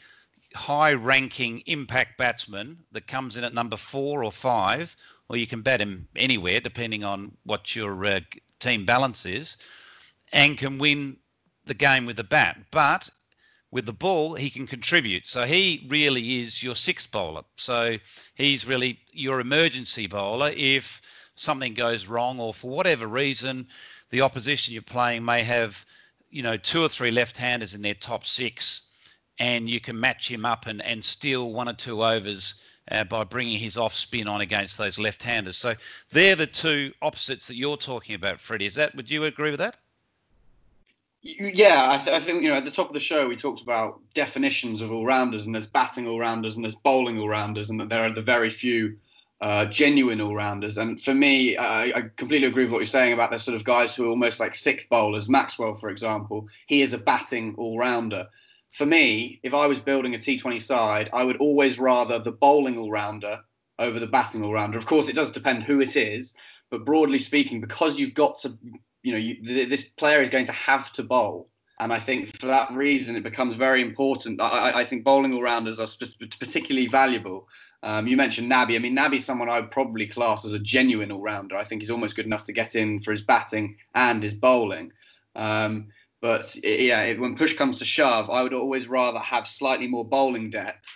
[0.55, 4.95] high ranking impact batsman that comes in at number four or five,
[5.29, 8.19] or you can bat him anywhere depending on what your uh,
[8.59, 9.57] team balance is,
[10.31, 11.17] and can win
[11.65, 12.57] the game with the bat.
[12.71, 13.09] But
[13.71, 15.27] with the ball, he can contribute.
[15.27, 17.43] So he really is your sixth bowler.
[17.57, 17.97] So
[18.35, 21.01] he's really your emergency bowler if
[21.35, 23.67] something goes wrong or for whatever reason
[24.09, 25.85] the opposition you're playing may have
[26.35, 28.81] you know, two or three left-handers in their top six,
[29.39, 32.55] and you can match him up and, and steal one or two overs
[32.91, 35.57] uh, by bringing his off spin on against those left-handers.
[35.57, 35.73] So
[36.11, 38.65] they're the two opposites that you're talking about, Freddie.
[38.65, 38.95] Is that?
[38.95, 39.77] Would you agree with that?
[41.27, 43.61] Yeah, I, th- I, think you know at the top of the show we talked
[43.61, 47.71] about definitions of all rounders, and there's batting all rounders and there's bowling all rounders,
[47.71, 48.95] and that there are the very few
[49.41, 50.77] uh, genuine all rounders.
[50.77, 53.63] And for me, I, I, completely agree with what you're saying about the sort of
[53.63, 55.27] guys who are almost like sixth bowlers.
[55.27, 58.27] Maxwell, for example, he is a batting all rounder.
[58.75, 62.77] For me, if I was building a T20 side, I would always rather the bowling
[62.77, 63.39] all rounder
[63.79, 64.77] over the batting all rounder.
[64.77, 66.33] Of course, it does depend who it is,
[66.69, 68.57] but broadly speaking, because you've got to,
[69.03, 71.49] you know, you, this player is going to have to bowl.
[71.79, 74.41] And I think for that reason, it becomes very important.
[74.41, 75.87] I, I think bowling all rounders are
[76.39, 77.47] particularly valuable
[77.85, 78.75] um, you mentioned Nabi.
[78.75, 81.55] I mean, Nabi's someone I would probably class as a genuine all rounder.
[81.55, 84.91] I think he's almost good enough to get in for his batting and his bowling.
[85.35, 85.89] Um,
[86.25, 90.03] but yeah, it, when push comes to shove, I would always rather have slightly more
[90.03, 90.89] bowling depth.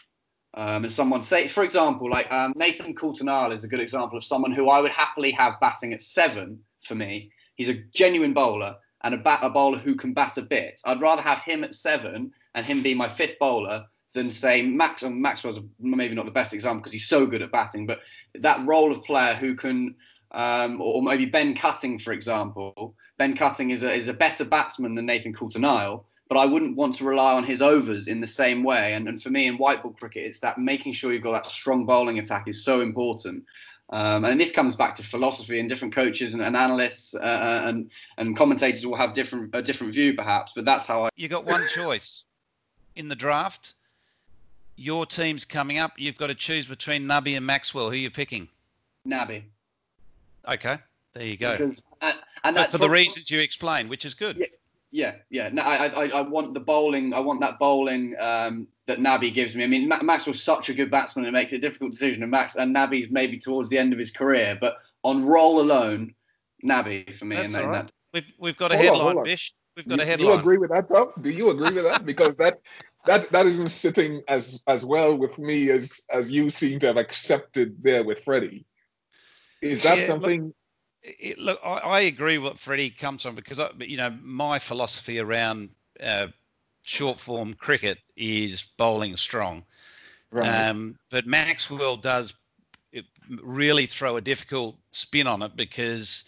[0.55, 4.23] Um, and someone say, for example, like um, Nathan Coulter-Nile is a good example of
[4.23, 7.31] someone who I would happily have batting at seven for me.
[7.53, 10.81] He's a genuine bowler and a, bat, a bowler who can bat a bit.
[10.83, 15.03] I'd rather have him at seven and him be my fifth bowler than say Max.
[15.03, 17.99] And Maxwell's maybe not the best example because he's so good at batting, but
[18.33, 19.95] that role of player who can,
[20.31, 22.95] um, or maybe Ben Cutting, for example.
[23.17, 26.95] Ben Cutting is a is a better batsman than Nathan Coulter-Nile, but I wouldn't want
[26.95, 28.93] to rely on his overs in the same way.
[28.93, 31.51] And, and for me in white ball cricket, it's that making sure you've got that
[31.51, 33.45] strong bowling attack is so important.
[33.91, 37.61] Um, and this comes back to philosophy and different coaches and, and analysts uh, uh,
[37.65, 41.09] and and commentators will have different a different view perhaps, but that's how I.
[41.15, 42.25] You got one choice
[42.95, 43.73] in the draft
[44.79, 45.93] your team's coming up.
[45.97, 47.87] You've got to choose between Nabi and Maxwell.
[47.87, 48.47] Who are you picking?
[49.05, 49.43] Nabi.
[50.49, 50.77] Okay,
[51.13, 51.57] there you go.
[51.57, 54.37] Because, and, and that's for the reasons you explained, which is good.
[54.37, 54.45] Yeah,
[54.91, 55.15] yeah.
[55.29, 55.49] yeah.
[55.49, 57.13] No, I, I, I want the bowling.
[57.13, 59.63] I want that bowling um, that Nabi gives me.
[59.63, 62.23] I mean, Max was such a good batsman; it makes it a difficult decision.
[62.23, 66.15] And Max and Nabi's maybe towards the end of his career, but on roll alone,
[66.63, 67.35] Nabi for me.
[67.35, 67.85] That's all right.
[67.85, 67.91] That.
[68.13, 69.53] We've we've got a hold headline, on, Bish.
[69.75, 70.27] We've got you, a headline.
[70.27, 71.11] Do you agree with that, Tom?
[71.21, 72.05] Do you agree with that?
[72.05, 72.59] Because that
[73.05, 76.97] that that isn't sitting as as well with me as as you seem to have
[76.97, 78.65] accepted there with Freddie.
[79.61, 80.45] Is that yeah, something?
[80.45, 80.55] Look,
[81.01, 85.19] it, look I, I, agree what Freddie comes from because I, you know my philosophy
[85.19, 85.69] around
[86.01, 86.27] uh,
[86.85, 89.63] short form cricket is bowling strong.
[90.31, 90.47] Right.
[90.47, 92.33] Um, but Maxwell does
[93.41, 96.23] really throw a difficult spin on it because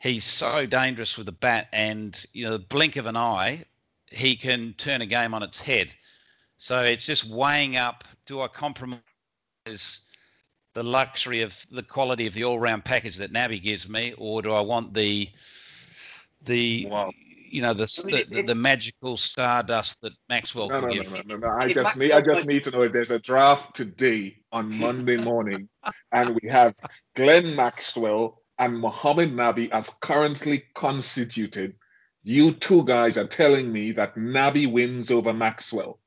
[0.00, 3.64] he's so dangerous with the bat, and you know the blink of an eye,
[4.10, 5.94] he can turn a game on its head.
[6.56, 9.00] So it's just weighing up: do I compromise
[10.78, 14.52] the luxury of the quality of the all-round package that Nabi gives me, or do
[14.52, 15.28] I want the
[16.44, 17.10] the wow.
[17.50, 21.12] you know the, the, the, magical stardust that Maxwell no, can no, give?
[21.12, 21.52] No, no, no, no.
[21.58, 25.16] I just need I just need to know if there's a draft today on Monday
[25.16, 25.68] morning,
[26.12, 26.76] and we have
[27.16, 31.74] Glenn Maxwell and Mohamed Nabi as currently constituted.
[32.22, 35.98] You two guys are telling me that Nabi wins over Maxwell.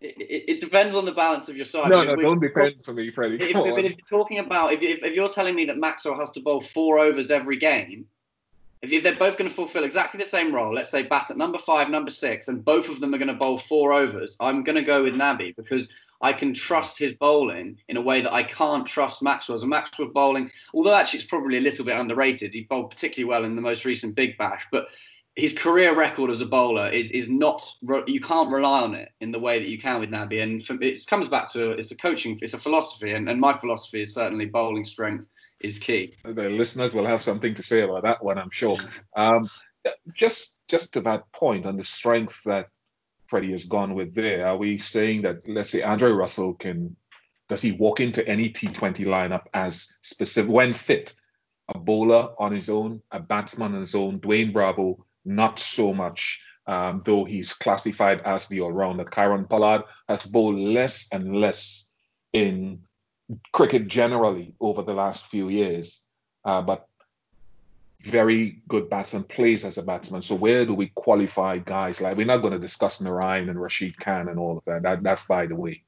[0.00, 1.88] It, it, depends on the balance of your side.
[1.88, 3.34] No, no, don't depend for me, Freddie.
[3.34, 6.40] If, if, if, you're talking about, if, if, you're telling me that Maxwell has to
[6.40, 8.06] bowl four overs every game,
[8.80, 11.58] if they're both going to fulfill exactly the same role, let's say bat at number
[11.58, 14.76] five, number six, and both of them are going to bowl four overs, I'm going
[14.76, 15.88] to go with Nabi because
[16.20, 19.62] I can trust his bowling in a way that I can't trust Maxwell's.
[19.62, 23.44] And Maxwell's bowling, although actually it's probably a little bit underrated, he bowled particularly well
[23.44, 24.86] in the most recent Big Bash, but
[25.38, 27.62] his career record as a bowler is is not
[28.06, 30.76] you can't rely on it in the way that you can with Nabi, and for,
[30.82, 34.12] it comes back to it's a coaching, it's a philosophy, and, and my philosophy is
[34.12, 35.28] certainly bowling strength
[35.60, 36.12] is key.
[36.24, 38.78] The listeners will have something to say about that one, I'm sure.
[39.16, 39.48] Um,
[40.12, 42.68] just just to that point on the strength that
[43.28, 46.96] Freddie has gone with there, are we saying that let's say Andre Russell can
[47.48, 51.14] does he walk into any T20 lineup as specific when fit?
[51.74, 56.42] A bowler on his own, a batsman on his own, Dwayne Bravo not so much,
[56.66, 59.04] um, though he's classified as the all-rounder.
[59.04, 61.90] Kieron Pollard has bowled less and less
[62.32, 62.80] in
[63.52, 66.04] cricket generally over the last few years,
[66.44, 66.88] uh, but
[68.00, 70.22] very good batsman, plays as a batsman.
[70.22, 72.16] So where do we qualify guys like?
[72.16, 74.82] We're not going to discuss Narayan and Rashid Khan and all of that.
[74.82, 75.82] that that's by the way.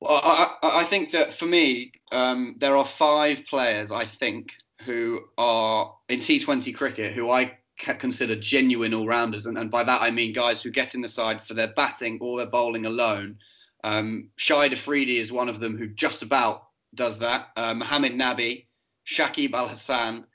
[0.00, 4.52] Well, I, I think that for me, um, there are five players I think
[4.82, 10.02] who are in T20 cricket who I consider genuine all rounders, and, and, by that
[10.02, 13.38] I mean guys who get in the side for their batting or their bowling alone.
[13.84, 17.48] Um, Shahid Afridi is one of them who just about does that.
[17.56, 18.66] Uh, Mohamed Nabi,
[19.06, 20.26] Shakib Al Hasan,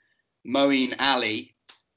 [0.47, 1.53] Moeen Ali,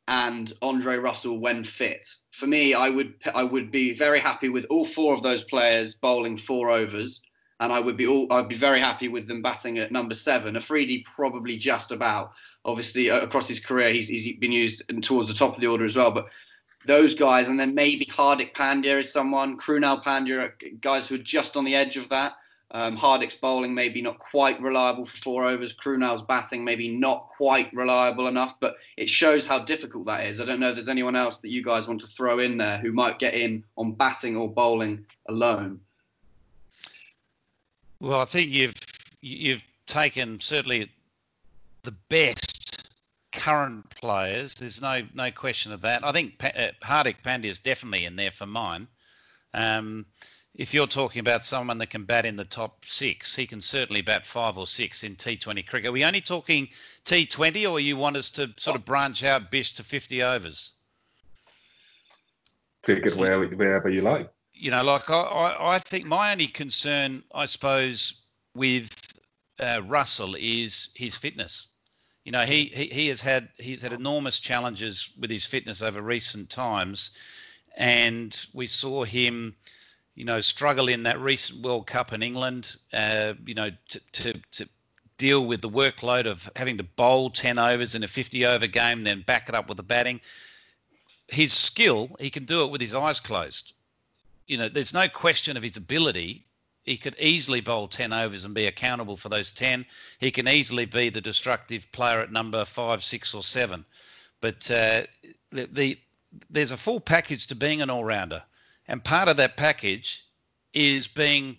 [0.09, 2.09] and Andre Russell when fit.
[2.33, 5.95] For me, I would I would be very happy with all four of those players
[5.95, 7.21] bowling four overs,
[7.61, 10.57] and I would be all I'd be very happy with them batting at number seven.
[10.57, 12.33] Afridi probably just about
[12.67, 15.85] obviously uh, across his career he's, he's been used towards the top of the order
[15.85, 16.27] as well but
[16.87, 21.57] those guys and then maybe Hardik Pandya is someone Krunal Pandya guys who are just
[21.57, 22.35] on the edge of that.
[22.73, 25.73] Um, Hardik's bowling maybe not quite reliable for four overs.
[25.73, 30.41] Krunal's batting maybe not quite reliable enough but it shows how difficult that is.
[30.41, 32.79] I don't know if there's anyone else that you guys want to throw in there
[32.79, 35.81] who might get in on batting or bowling alone.
[38.01, 38.75] Well I think you've
[39.21, 40.91] you've taken certainly
[41.85, 42.46] the best
[43.47, 44.57] current players.
[44.57, 46.05] There's no no question of that.
[46.05, 48.89] I think pa- uh, Hardik Pandya is definitely in there for mine.
[49.55, 50.07] Um,
[50.57, 54.03] if you're talking about someone that can bat in the top six, he can certainly
[54.03, 55.91] bat five or six in T20 cricket.
[55.91, 56.69] Are we only talking
[57.05, 60.73] T20, or you want us to sort of branch out Bish to 50 overs?
[62.83, 64.29] Take it where, wherever you like.
[64.55, 68.23] You know, like I, I, I think my only concern, I suppose,
[68.55, 68.91] with
[69.61, 71.69] uh, Russell is his fitness
[72.27, 76.03] you know, he, he, he has had he's had enormous challenges with his fitness over
[76.03, 77.13] recent times,
[77.77, 79.55] and we saw him,
[80.17, 82.75] you know, struggle in that recent World Cup in England.
[82.93, 84.69] Uh, you know, to, to to
[85.19, 89.05] deal with the workload of having to bowl 10 overs in a 50 over game,
[89.05, 90.21] then back it up with the batting.
[91.29, 93.73] His skill, he can do it with his eyes closed.
[94.49, 96.45] You know, there's no question of his ability
[96.87, 99.85] he could easily bowl 10 overs and be accountable for those 10.
[100.21, 103.85] He can easily be the destructive player at number five, six, or seven.
[104.41, 105.03] But uh,
[105.51, 105.99] the, the,
[106.49, 108.45] there's a full package to being an all rounder.
[108.87, 110.25] And part of that package
[110.73, 111.57] is being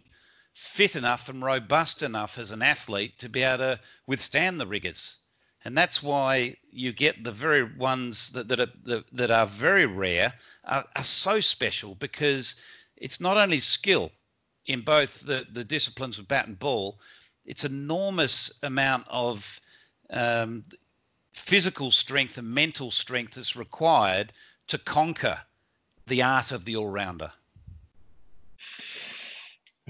[0.54, 5.18] fit enough and robust enough as an athlete to be able to withstand the rigors.
[5.66, 10.34] And that's why you get the very ones that, that, are, that are very rare
[10.64, 12.56] are, are so special because
[12.96, 14.12] it's not only skill,
[14.68, 17.00] in both the, the disciplines of bat and ball,
[17.46, 19.60] it's enormous amount of
[20.10, 20.64] um,
[21.32, 24.32] physical strength and mental strength that's required
[24.68, 25.38] to conquer
[26.08, 27.32] the art of the all-rounder.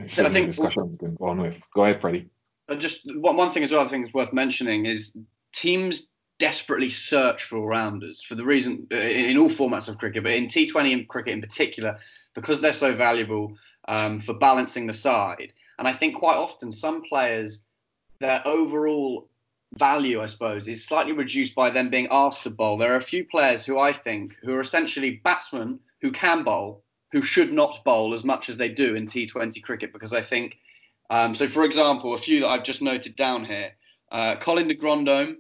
[0.08, 1.68] So I think discussion we can go on with.
[1.74, 2.30] Go ahead, Freddie.
[2.78, 3.84] Just one, one thing as well.
[3.84, 5.18] I think is worth mentioning is
[5.54, 10.34] teams desperately search for all-rounders for the reason uh, in all formats of cricket, but
[10.34, 11.98] in T20 and cricket in particular,
[12.36, 13.58] because they're so valuable
[13.88, 15.54] um, for balancing the side.
[15.80, 17.66] And I think quite often some players,
[18.20, 19.30] their overall
[19.74, 22.78] value, I suppose, is slightly reduced by them being asked to bowl.
[22.78, 26.84] There are a few players who I think who are essentially batsmen who can bowl,
[27.12, 30.58] who should not bowl as much as they do in T20 cricket, because I think
[31.10, 33.72] Um, so, for example, a few that I've just noted down here
[34.12, 35.38] uh, Colin de Grandhomme,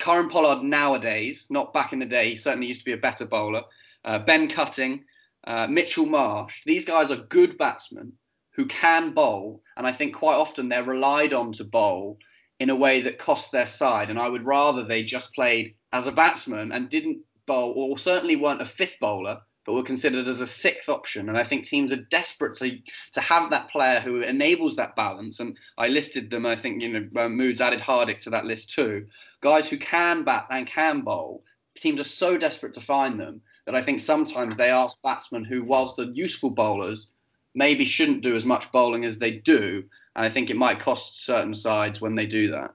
[0.00, 3.26] Kieron Pollard nowadays, not back in the day, he certainly used to be a better
[3.26, 3.62] bowler.
[4.04, 5.04] Uh, ben Cutting,
[5.48, 6.62] uh, Mitchell Marsh.
[6.66, 8.12] These guys are good batsmen
[8.52, 12.18] who can bowl, and I think quite often they're relied on to bowl
[12.60, 14.10] in a way that costs their side.
[14.10, 18.36] And I would rather they just played as a batsman and didn't bowl, or certainly
[18.36, 21.30] weren't a fifth bowler, but were considered as a sixth option.
[21.30, 22.78] And I think teams are desperate to
[23.12, 25.40] to have that player who enables that balance.
[25.40, 26.44] And I listed them.
[26.44, 29.06] I think you know uh, Moods added Hardik to that list too.
[29.40, 31.42] Guys who can bat and can bowl.
[31.74, 35.62] Teams are so desperate to find them that I think sometimes they ask batsmen who,
[35.62, 37.08] whilst are useful bowlers,
[37.54, 39.84] maybe shouldn't do as much bowling as they do.
[40.16, 42.72] And I think it might cost certain sides when they do that.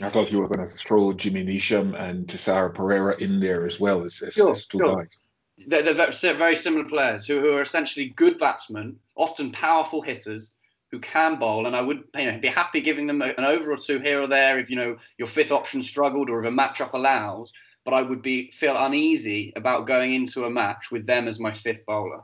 [0.00, 3.80] I thought you were going to throw Jimmy Neesham and Thisara Perera in there as
[3.80, 4.96] well as, as, sure, as two sure.
[4.96, 5.18] guys
[5.66, 10.52] they're, they're very similar players who, who are essentially good batsmen, often powerful hitters
[10.90, 11.66] who can bowl.
[11.66, 14.26] And I would you know, be happy giving them an over or two here or
[14.26, 17.52] there if you know your fifth option struggled or if a matchup allows.
[17.86, 21.52] But I would be feel uneasy about going into a match with them as my
[21.52, 22.20] fifth bowler.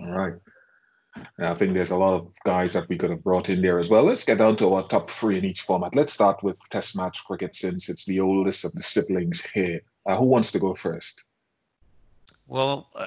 [0.00, 0.34] All right.
[1.38, 3.88] I think there's a lot of guys that we could have brought in there as
[3.88, 4.04] well.
[4.04, 5.94] Let's get down to our top three in each format.
[5.94, 9.80] Let's start with Test match cricket since it's the oldest of the siblings here.
[10.06, 11.24] Uh, who wants to go first?
[12.46, 13.06] Well, uh,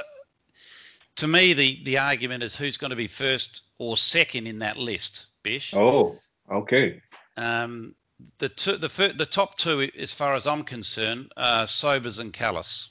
[1.18, 4.78] to me, the, the argument is who's going to be first or second in that
[4.78, 5.74] list, Bish.
[5.74, 6.18] Oh,
[6.52, 7.02] okay.
[7.36, 7.96] Um,
[8.40, 12.90] the two, the the top two, as far as I'm concerned, are Sobers and Kallis.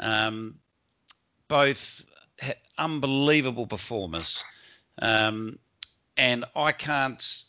[0.00, 0.58] Um,
[1.48, 2.02] both
[2.78, 4.44] unbelievable performers,
[5.00, 5.58] um,
[6.16, 7.44] and I can't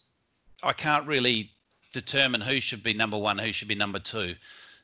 [0.61, 1.51] I can't really
[1.93, 4.35] determine who should be number one, who should be number two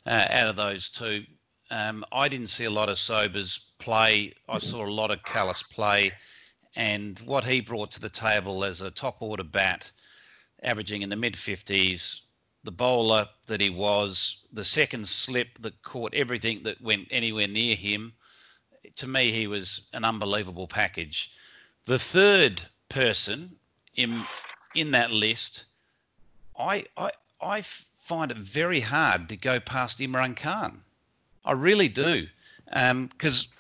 [0.06, 1.26] uh, out of those two.
[1.72, 4.34] Um, I didn't see a lot of Sobers play.
[4.48, 6.14] I saw a lot of Kallis play,
[6.76, 9.92] and what he brought to the table as a top order bat,
[10.64, 12.22] averaging in the mid 50s,
[12.64, 17.76] the bowler that he was, the second slip that caught everything that went anywhere near
[17.76, 18.14] him.
[18.98, 21.32] To me, he was an unbelievable package.
[21.86, 23.56] The third person
[23.96, 24.22] in
[24.76, 25.66] in that list,
[26.58, 30.84] I I I find it very hard to go past Imran Khan.
[31.46, 32.28] I really do.
[32.66, 33.52] Because um,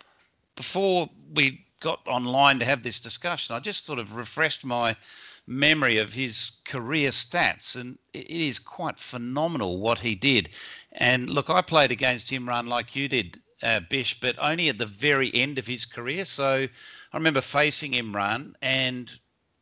[0.55, 4.95] before we got online to have this discussion, I just sort of refreshed my
[5.49, 10.49] memory of his career stats, and it is quite phenomenal what he did.
[10.91, 14.85] And look, I played against Imran like you did, uh, Bish, but only at the
[14.85, 16.25] very end of his career.
[16.25, 16.67] So
[17.11, 19.11] I remember facing Imran, and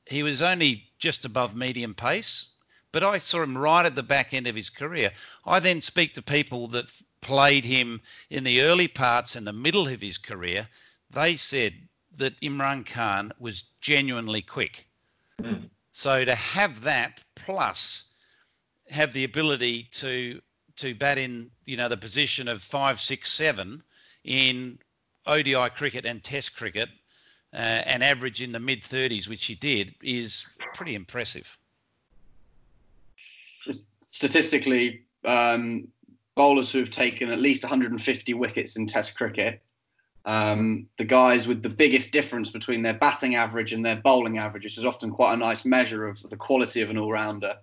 [0.05, 2.49] he was only just above medium pace.
[2.91, 5.11] But I saw him right at the back end of his career.
[5.45, 9.87] I then speak to people that played him in the early parts and the middle
[9.87, 10.67] of his career,
[11.11, 11.73] they said
[12.17, 14.85] that Imran Khan was genuinely quick.
[15.41, 15.69] Mm.
[15.97, 18.03] So to have that plus
[18.91, 20.39] have the ability to
[20.75, 23.81] to bat in you know the position of five, six, seven
[24.23, 24.77] in
[25.25, 26.89] ODI cricket and Test cricket,
[27.51, 30.45] uh, and average in the mid 30s, which he did, is
[30.75, 31.57] pretty impressive.
[34.11, 35.87] Statistically, um,
[36.35, 39.63] bowlers who have taken at least 150 wickets in Test cricket.
[40.27, 44.65] Um, the guys with the biggest difference between their batting average and their bowling average,
[44.65, 47.55] which is often quite a nice measure of the quality of an all-rounder.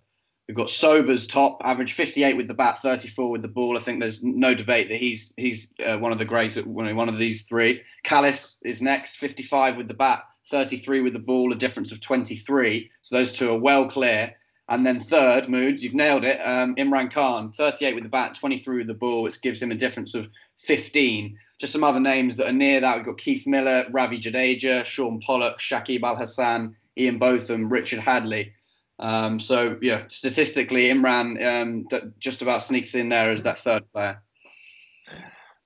[0.48, 3.76] We've got Sobers top, average 58 with the bat, 34 with the ball.
[3.76, 7.18] I think there's no debate that he's he's uh, one of the greats, one of
[7.18, 7.82] these three.
[8.02, 12.90] Kallis is next, 55 with the bat, 33 with the ball, a difference of 23.
[13.02, 14.34] So those two are well clear.
[14.68, 16.38] And then third, Moods, you've nailed it.
[16.38, 19.74] Um, Imran Khan, 38 with the bat, 23 with the ball, which gives him a
[19.74, 21.38] difference of 15.
[21.58, 22.96] Just some other names that are near that.
[22.96, 28.52] We've got Keith Miller, Ravi Jadeja, Shaun Pollock, Shakib Al Hasan, Ian Botham, Richard Hadlee.
[28.98, 33.90] Um, so, yeah, statistically, Imran um, that just about sneaks in there as that third
[33.92, 34.22] player.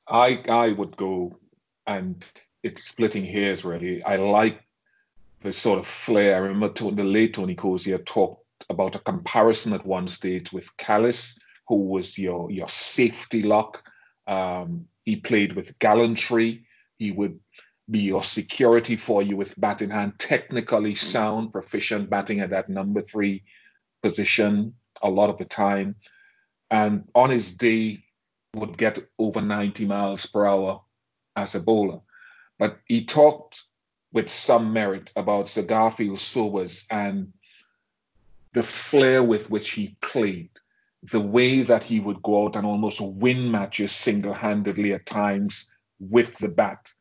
[0.09, 1.39] I I would go,
[1.87, 2.25] and
[2.63, 4.03] it's splitting hairs really.
[4.03, 4.63] I like
[5.41, 6.35] the sort of flair.
[6.37, 11.39] I remember the late Tony Cozier talked about a comparison at one stage with Kallis,
[11.69, 13.83] who was your your safety lock.
[14.27, 16.67] Um, he played with gallantry.
[16.99, 17.41] He would
[17.91, 22.69] be your security for you with bat in hand, technically sound, proficient batting at that
[22.69, 23.45] number three
[24.03, 25.97] position a lot of the time.
[26.71, 28.05] And on his day,
[28.55, 30.83] would get over 90 miles per hour
[31.37, 32.01] as a bowler.
[32.59, 33.63] But he talked
[34.13, 37.33] with some merit about Sir Garfield Sobers and
[38.53, 40.51] the flair with which he played,
[41.03, 45.75] the way that he would go out and almost win matches single handedly at times
[46.01, 46.93] with the bat,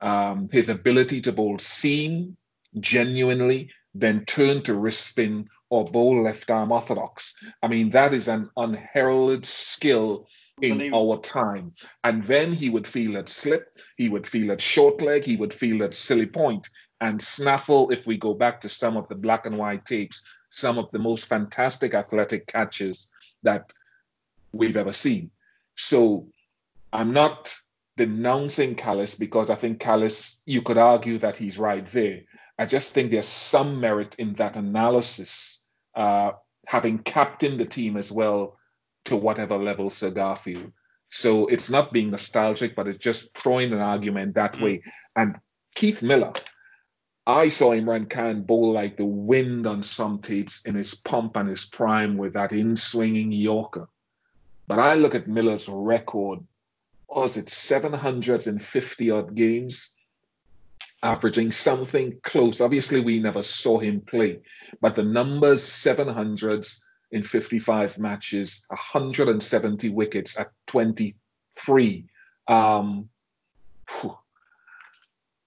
[0.00, 2.36] um, his ability to bowl seam
[2.80, 7.34] genuinely, then turn to wrist spin or bowl left arm orthodox.
[7.62, 10.26] I mean, that is an unheralded skill
[10.60, 11.74] in our time.
[12.04, 15.52] And then he would feel it slip, he would feel it short leg, he would
[15.52, 16.68] feel it silly point.
[17.00, 20.78] And snaffle, if we go back to some of the black and white tapes, some
[20.78, 23.10] of the most fantastic athletic catches
[23.42, 23.72] that
[24.52, 25.30] we've ever seen.
[25.76, 26.28] So
[26.92, 27.54] I'm not
[27.96, 32.20] denouncing Kallis because I think Kallis, you could argue that he's right there.
[32.58, 36.32] I just think there's some merit in that analysis, uh,
[36.66, 38.58] having captained the team as well
[39.06, 40.72] to whatever level Sir Garfield.
[41.08, 44.62] So it's not being nostalgic, but it's just throwing an argument that mm.
[44.62, 44.82] way.
[45.16, 45.36] And
[45.74, 46.32] Keith Miller,
[47.26, 51.48] I saw Imran Khan bowl like the wind on some tapes in his pump and
[51.48, 53.88] his prime with that in swinging Yorker.
[54.66, 56.40] But I look at Miller's record,
[57.08, 59.94] was it 750 odd games,
[61.02, 62.60] averaging something close.
[62.60, 64.40] Obviously, we never saw him play,
[64.80, 72.06] but the numbers 700s in 55 matches, 170 wickets at 23.
[72.48, 73.08] Um,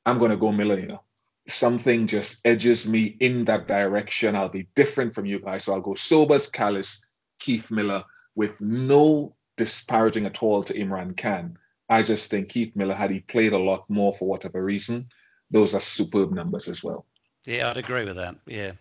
[0.05, 1.01] I'm going to go Miller, you know.
[1.47, 4.35] Something just edges me in that direction.
[4.35, 5.65] I'll be different from you guys.
[5.65, 7.05] So I'll go Sobers, Kallis,
[7.39, 8.03] Keith Miller,
[8.35, 11.57] with no disparaging at all to Imran Khan.
[11.89, 15.05] I just think Keith Miller, had he played a lot more for whatever reason,
[15.51, 17.05] those are superb numbers as well.
[17.45, 18.35] Yeah, I'd agree with that.
[18.47, 18.71] Yeah.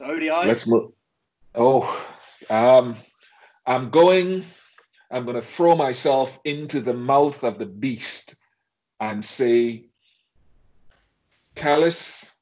[0.00, 0.46] ODI.
[0.46, 0.94] Let's look.
[1.54, 2.06] Oh,
[2.50, 2.96] um,
[3.66, 4.44] I'm going.
[5.10, 8.34] I'm going to throw myself into the mouth of the beast
[9.00, 9.86] and say,
[11.56, 12.32] Kallis,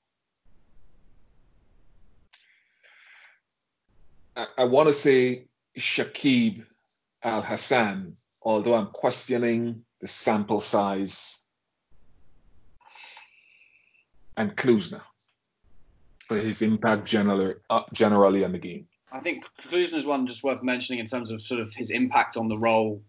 [4.37, 5.47] I, I want to say
[5.79, 6.67] Shakib
[7.23, 11.41] Al Hasan, although I'm questioning the sample size,
[14.37, 15.03] and Klusener
[16.27, 18.89] for his impact generally, uh, generally on the game.
[19.13, 22.37] I think Klusener is one just worth mentioning in terms of sort of his impact
[22.37, 23.01] on the role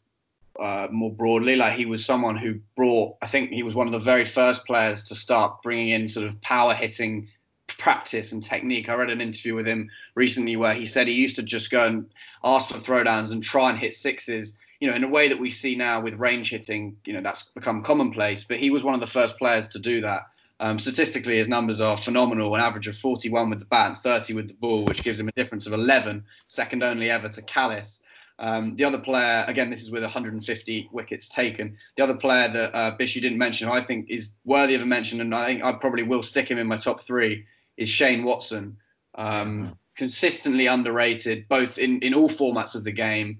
[0.60, 1.56] uh, more broadly.
[1.56, 4.66] Like he was someone who brought, I think he was one of the very first
[4.66, 7.28] players to start bringing in sort of power hitting
[7.68, 8.90] practice and technique.
[8.90, 11.86] I read an interview with him recently where he said he used to just go
[11.86, 12.10] and
[12.44, 14.56] ask for throwdowns and try and hit sixes.
[14.80, 17.44] You know, in a way that we see now with range hitting, you know, that's
[17.44, 18.44] become commonplace.
[18.44, 20.24] But he was one of the first players to do that.
[20.60, 22.56] Um, statistically, his numbers are phenomenal.
[22.56, 25.28] An average of 41 with the bat and 30 with the ball, which gives him
[25.28, 28.00] a difference of 11, second only ever to Kallis.
[28.38, 31.78] Um, the other player, again, this is with 150 wickets taken.
[31.96, 34.86] The other player that uh, Bish you didn't mention, I think is worthy of a
[34.86, 37.46] mention, and I think I probably will stick him in my top three,
[37.78, 38.78] is Shane Watson.
[39.16, 39.78] Um.
[39.96, 43.40] Consistently underrated, both in, in all formats of the game.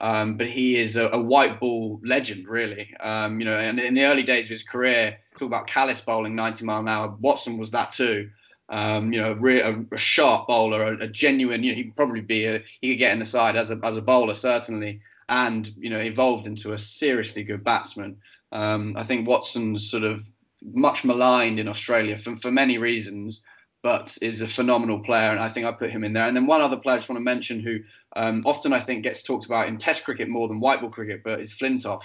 [0.00, 2.94] Um, but he is a, a, white ball legend, really.
[3.00, 6.36] Um, you know, and in the early days of his career, talk about Kallis bowling
[6.36, 7.16] 90 mile an hour.
[7.18, 8.30] Watson was that too.
[8.68, 11.62] Um, you know, a, a, sharp bowler, a, a, genuine.
[11.62, 13.96] You know, he'd probably be a he could get in the side as a as
[13.96, 18.18] a bowler certainly, and you know, evolved into a seriously good batsman.
[18.50, 20.28] Um, I think Watson's sort of
[20.64, 23.40] much maligned in Australia for for many reasons
[23.86, 26.26] but is a phenomenal player, and I think I put him in there.
[26.26, 27.78] And then one other player I just want to mention who
[28.16, 31.22] um, often I think gets talked about in Test cricket more than white ball cricket,
[31.22, 32.02] but is Flintoff.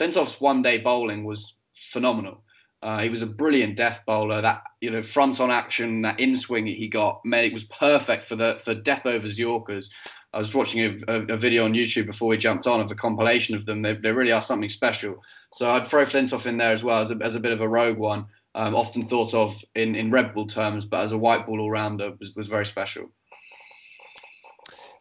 [0.00, 2.42] Flintoff's one-day bowling was phenomenal.
[2.82, 4.40] Uh, he was a brilliant death bowler.
[4.40, 8.36] That you know front on action, that in swing he got, it was perfect for
[8.36, 9.90] the for death overs Yorkers.
[10.32, 12.94] I was watching a, a, a, video on YouTube before we jumped on of a
[12.94, 13.82] compilation of them.
[13.82, 15.24] They, they really are something special.
[15.52, 17.68] So I'd throw Flintoff in there as well as a, as a bit of a
[17.68, 21.46] rogue one um, often thought of in, in red ball terms, but as a white
[21.46, 23.10] ball all rounder was, was very special.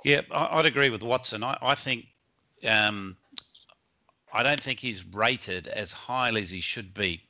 [0.04, 1.44] Yeah, I'd agree with Watson.
[1.44, 2.06] I, I think
[2.68, 3.18] um,
[4.32, 7.22] I don't think he's rated as highly as he should be.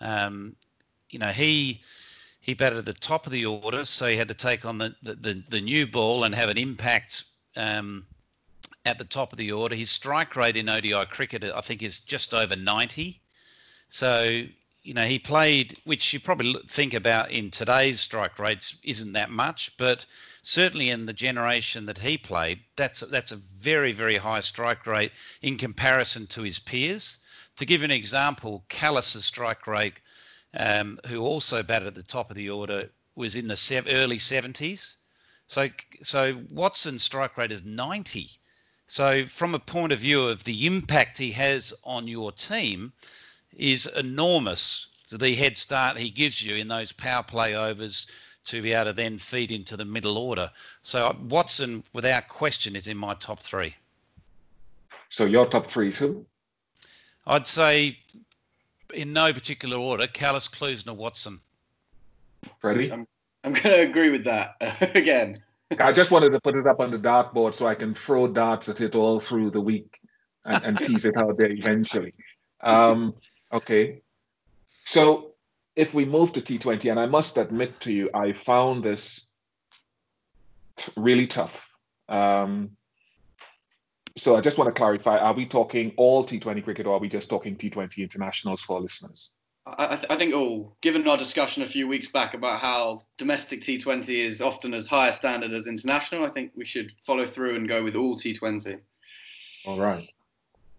[0.00, 0.56] Um,
[1.10, 1.82] you know, he
[2.40, 4.94] he batted at the top of the order, so he had to take on the
[5.02, 7.24] the, the, the new ball and have an impact
[7.56, 8.06] um,
[8.84, 9.74] at the top of the order.
[9.74, 13.20] His strike rate in ODI cricket, I think, is just over 90.
[13.88, 14.44] So
[14.86, 19.30] you know, he played, which you probably think about in today's strike rates isn't that
[19.30, 20.06] much, but
[20.42, 25.10] certainly in the generation that he played, that's that's a very very high strike rate
[25.42, 27.18] in comparison to his peers.
[27.56, 29.94] To give an example, Kallis's strike rate,
[30.54, 34.96] um, who also batted at the top of the order, was in the early 70s.
[35.48, 35.68] So
[36.02, 38.30] so Watson's strike rate is 90.
[38.86, 42.92] So from a point of view of the impact he has on your team
[43.56, 44.88] is enormous.
[45.06, 48.06] So The head start he gives you in those power play overs
[48.46, 50.50] to be able to then feed into the middle order.
[50.82, 53.74] So uh, Watson, without question, is in my top three.
[55.08, 56.26] So your top three is who?
[57.26, 57.98] I'd say,
[58.94, 61.40] in no particular order, Kallis, Klusener, Watson.
[62.60, 62.90] Freddie?
[62.90, 63.06] Um,
[63.42, 64.56] I'm going to agree with that
[64.94, 65.42] again.
[65.78, 68.68] I just wanted to put it up on the dartboard so I can throw darts
[68.68, 69.98] at it all through the week
[70.44, 72.12] and, and tease it out there eventually.
[72.60, 73.14] Um,
[73.52, 74.02] okay.
[74.84, 75.32] So
[75.74, 79.28] if we move to T20, and I must admit to you, I found this
[80.76, 81.68] t- really tough.
[82.08, 82.76] Um,
[84.16, 87.08] so I just want to clarify: Are we talking all T20 cricket, or are we
[87.08, 89.32] just talking T20 internationals for listeners?
[89.66, 93.62] I, th- I, think all, given our discussion a few weeks back about how domestic
[93.62, 97.56] T20 is often as high a standard as international, I think we should follow through
[97.56, 98.78] and go with all T20.
[99.64, 100.08] All right.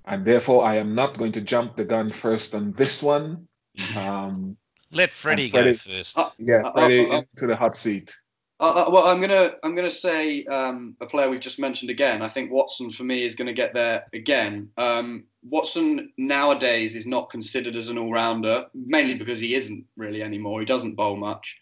[0.05, 3.47] And therefore, I am not going to jump the gun first on this one.
[3.95, 4.57] Um,
[4.91, 6.17] Let Freddie, Freddie, go first.
[6.17, 8.17] Uh, yeah, uh, Freddie uh, uh, into the hot seat.
[8.59, 12.23] Uh, uh, well, I'm gonna I'm gonna say um, a player we've just mentioned again.
[12.23, 14.69] I think Watson for me is going to get there again.
[14.77, 20.59] Um, Watson nowadays is not considered as an all-rounder, mainly because he isn't really anymore.
[20.59, 21.55] He doesn't bowl much,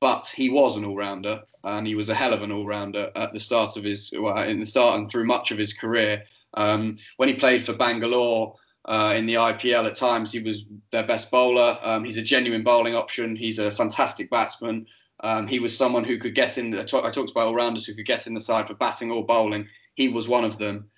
[0.00, 3.40] but he was an all-rounder, and he was a hell of an all-rounder at the
[3.40, 6.24] start of his well, in the start and through much of his career.
[6.54, 8.56] Um, when he played for Bangalore.
[8.86, 11.78] Uh, in the IPL, at times he was their best bowler.
[11.82, 13.36] Um, he's a genuine bowling option.
[13.36, 14.86] He's a fantastic batsman.
[15.22, 16.78] Um, he was someone who could get in.
[16.78, 19.68] I talked about all rounders who could get in the side for batting or bowling.
[19.94, 20.90] He was one of them.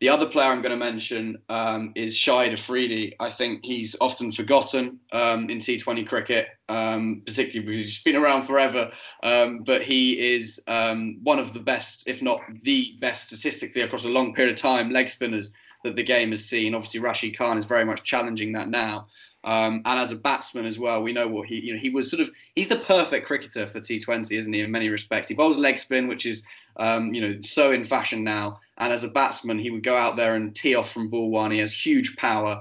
[0.00, 3.14] The other player I'm going to mention um, is Shahid Afridi.
[3.20, 8.44] I think he's often forgotten um, in T20 cricket, um, particularly because he's been around
[8.44, 8.90] forever.
[9.22, 14.04] Um, but he is um, one of the best, if not the best, statistically across
[14.04, 15.52] a long period of time, leg spinners
[15.84, 16.74] that the game has seen.
[16.74, 19.06] Obviously, Rashid Khan is very much challenging that now.
[19.42, 22.10] Um, and as a batsman as well, we know what he, you know, he was
[22.10, 24.60] sort of, he's the perfect cricketer for T20, isn't he?
[24.60, 26.42] In many respects, he bowls leg spin, which is,
[26.76, 28.58] um, you know, so in fashion now.
[28.76, 31.50] And as a batsman, he would go out there and tee off from ball one.
[31.50, 32.60] He has huge power.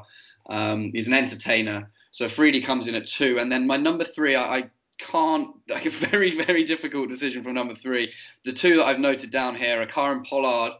[0.50, 1.92] Um, he's an entertainer.
[2.12, 4.70] So Freedy comes in at two, and then my number three, I, I
[5.00, 8.14] can't, like a very, very difficult decision from number three.
[8.46, 10.74] The two that I've noted down here are Kieron Pollard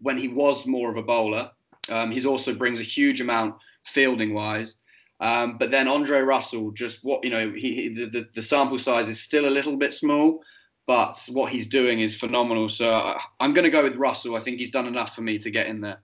[0.00, 1.50] when he was more of a bowler.
[1.88, 3.54] Um, he also brings a huge amount
[3.84, 4.76] fielding wise.
[5.18, 9.08] Um, but then Andre Russell, just what you know, he, he the, the sample size
[9.08, 10.42] is still a little bit small,
[10.86, 12.68] but what he's doing is phenomenal.
[12.68, 14.36] So I, I'm going to go with Russell.
[14.36, 16.00] I think he's done enough for me to get in there.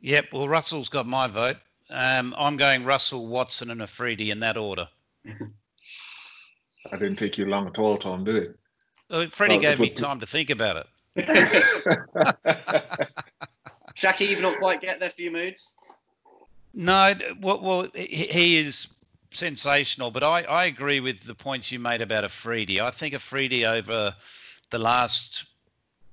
[0.00, 0.32] Yep.
[0.32, 1.56] Well, Russell's got my vote.
[1.90, 4.88] Um, I'm going Russell, Watson, and Afridi in that order.
[5.26, 8.58] I didn't take you long at all, Tom, did it?
[9.10, 10.86] Well, Freddie well, gave me time to think about it.
[13.96, 15.72] Shakib, you've not quite get there for your moods.
[16.78, 18.86] No, well, well, he is
[19.32, 22.80] sensational, but I, I agree with the points you made about Afridi.
[22.80, 24.14] I think Afridi over
[24.70, 25.46] the last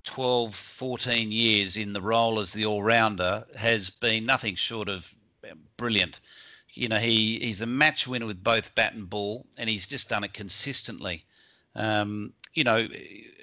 [0.05, 5.13] 12, 14 years in the role as the all-rounder has been nothing short of
[5.78, 6.20] brilliant.
[6.74, 10.09] You know, he, he's a match winner with both bat and ball, and he's just
[10.09, 11.26] done it consistently.
[11.76, 12.88] Um, you know,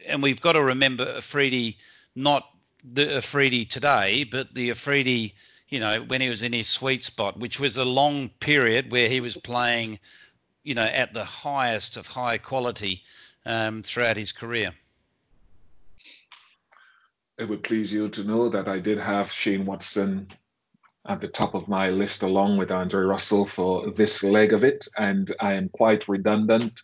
[0.08, 1.78] and we've got to remember Afridi,
[2.16, 2.48] not
[2.82, 5.36] the Afridi today, but the Afridi–
[5.72, 9.08] you know, when he was in his sweet spot, which was a long period where
[9.08, 9.98] he was playing,
[10.62, 13.02] you know, at the highest of high quality
[13.46, 14.72] um, throughout his career.
[17.38, 20.28] It would please you to know that I did have Shane Watson
[21.08, 24.86] at the top of my list along with Andre Russell for this leg of it,
[24.98, 26.82] and I am quite redundant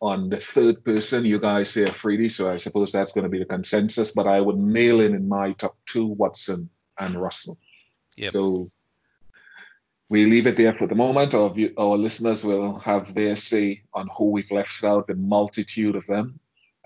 [0.00, 1.24] on the third person.
[1.24, 4.12] You guys say Afridi, so I suppose that's going to be the consensus.
[4.12, 7.58] But I would nail in in my top two Watson and Russell.
[8.18, 8.32] Yep.
[8.32, 8.68] So
[10.08, 11.34] we leave it there for the moment.
[11.34, 15.94] Our, view, our listeners will have their say on who we've left out, the multitude
[15.94, 16.40] of them.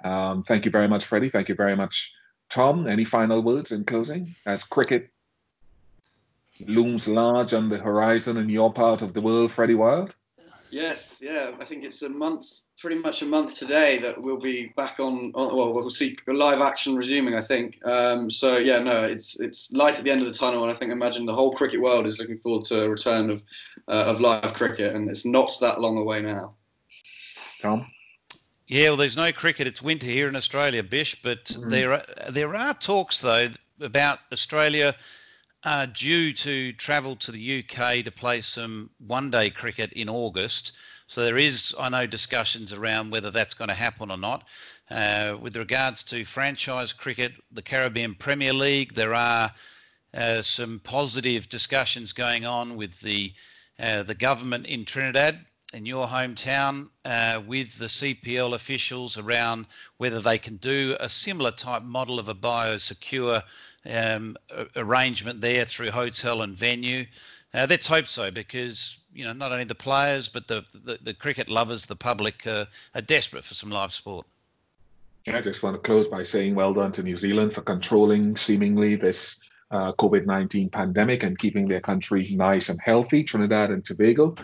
[0.04, 1.30] Um, thank you very much, Freddie.
[1.30, 2.12] Thank you very much,
[2.50, 2.86] Tom.
[2.86, 4.34] Any final words in closing?
[4.44, 5.08] As cricket
[6.60, 10.14] looms large on the horizon in your part of the world, Freddie Wilde?
[10.72, 11.52] Yes, yeah.
[11.60, 12.46] I think it's a month
[12.82, 16.60] pretty much a month today that we'll be back on, on well we'll see live
[16.60, 20.26] action resuming i think um, so yeah no it's it's light at the end of
[20.26, 22.88] the tunnel and i think imagine the whole cricket world is looking forward to a
[22.88, 23.42] return of
[23.86, 26.54] uh, of live cricket and it's not that long away now
[27.60, 27.86] tom
[28.66, 31.70] yeah well there's no cricket it's winter here in australia bish but mm.
[31.70, 33.48] there are there are talks though
[33.80, 34.92] about australia
[35.92, 40.72] due to travel to the UK to play some one day cricket in August.
[41.06, 44.48] So there is, I know, discussions around whether that's going to happen or not.
[44.90, 49.52] Uh, with regards to franchise cricket, the Caribbean Premier League, there are
[50.14, 53.32] uh, some positive discussions going on with the
[53.78, 60.20] uh, the government in Trinidad, in your hometown, uh, with the CPL officials around whether
[60.20, 63.42] they can do a similar type model of a biosecure
[63.90, 64.36] um,
[64.76, 67.06] arrangement there through hotel and venue.
[67.54, 71.14] Uh, let's hope so, because you know not only the players but the the, the
[71.14, 72.64] cricket lovers, the public uh,
[72.94, 74.26] are desperate for some live sport.
[75.28, 78.96] I just want to close by saying well done to New Zealand for controlling seemingly
[78.96, 83.22] this uh, COVID 19 pandemic and keeping their country nice and healthy.
[83.22, 84.34] Trinidad and Tobago,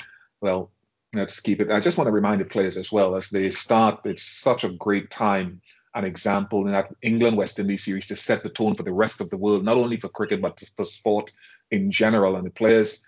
[0.41, 0.71] well,
[1.15, 1.71] let's keep it.
[1.71, 4.71] I just want to remind the players as well as they start, it's such a
[4.71, 5.61] great time
[5.95, 9.21] an example in that England West Indies series to set the tone for the rest
[9.21, 11.33] of the world, not only for cricket but for sport
[11.71, 12.37] in general.
[12.37, 13.05] And the players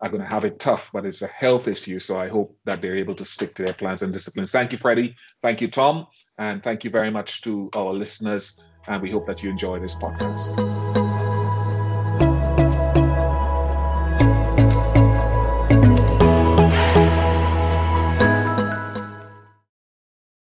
[0.00, 1.98] are going to have it tough, but it's a health issue.
[1.98, 4.52] So I hope that they're able to stick to their plans and disciplines.
[4.52, 5.16] Thank you, Freddie.
[5.42, 6.06] Thank you, Tom.
[6.38, 8.62] And thank you very much to our listeners.
[8.86, 11.17] And we hope that you enjoy this podcast.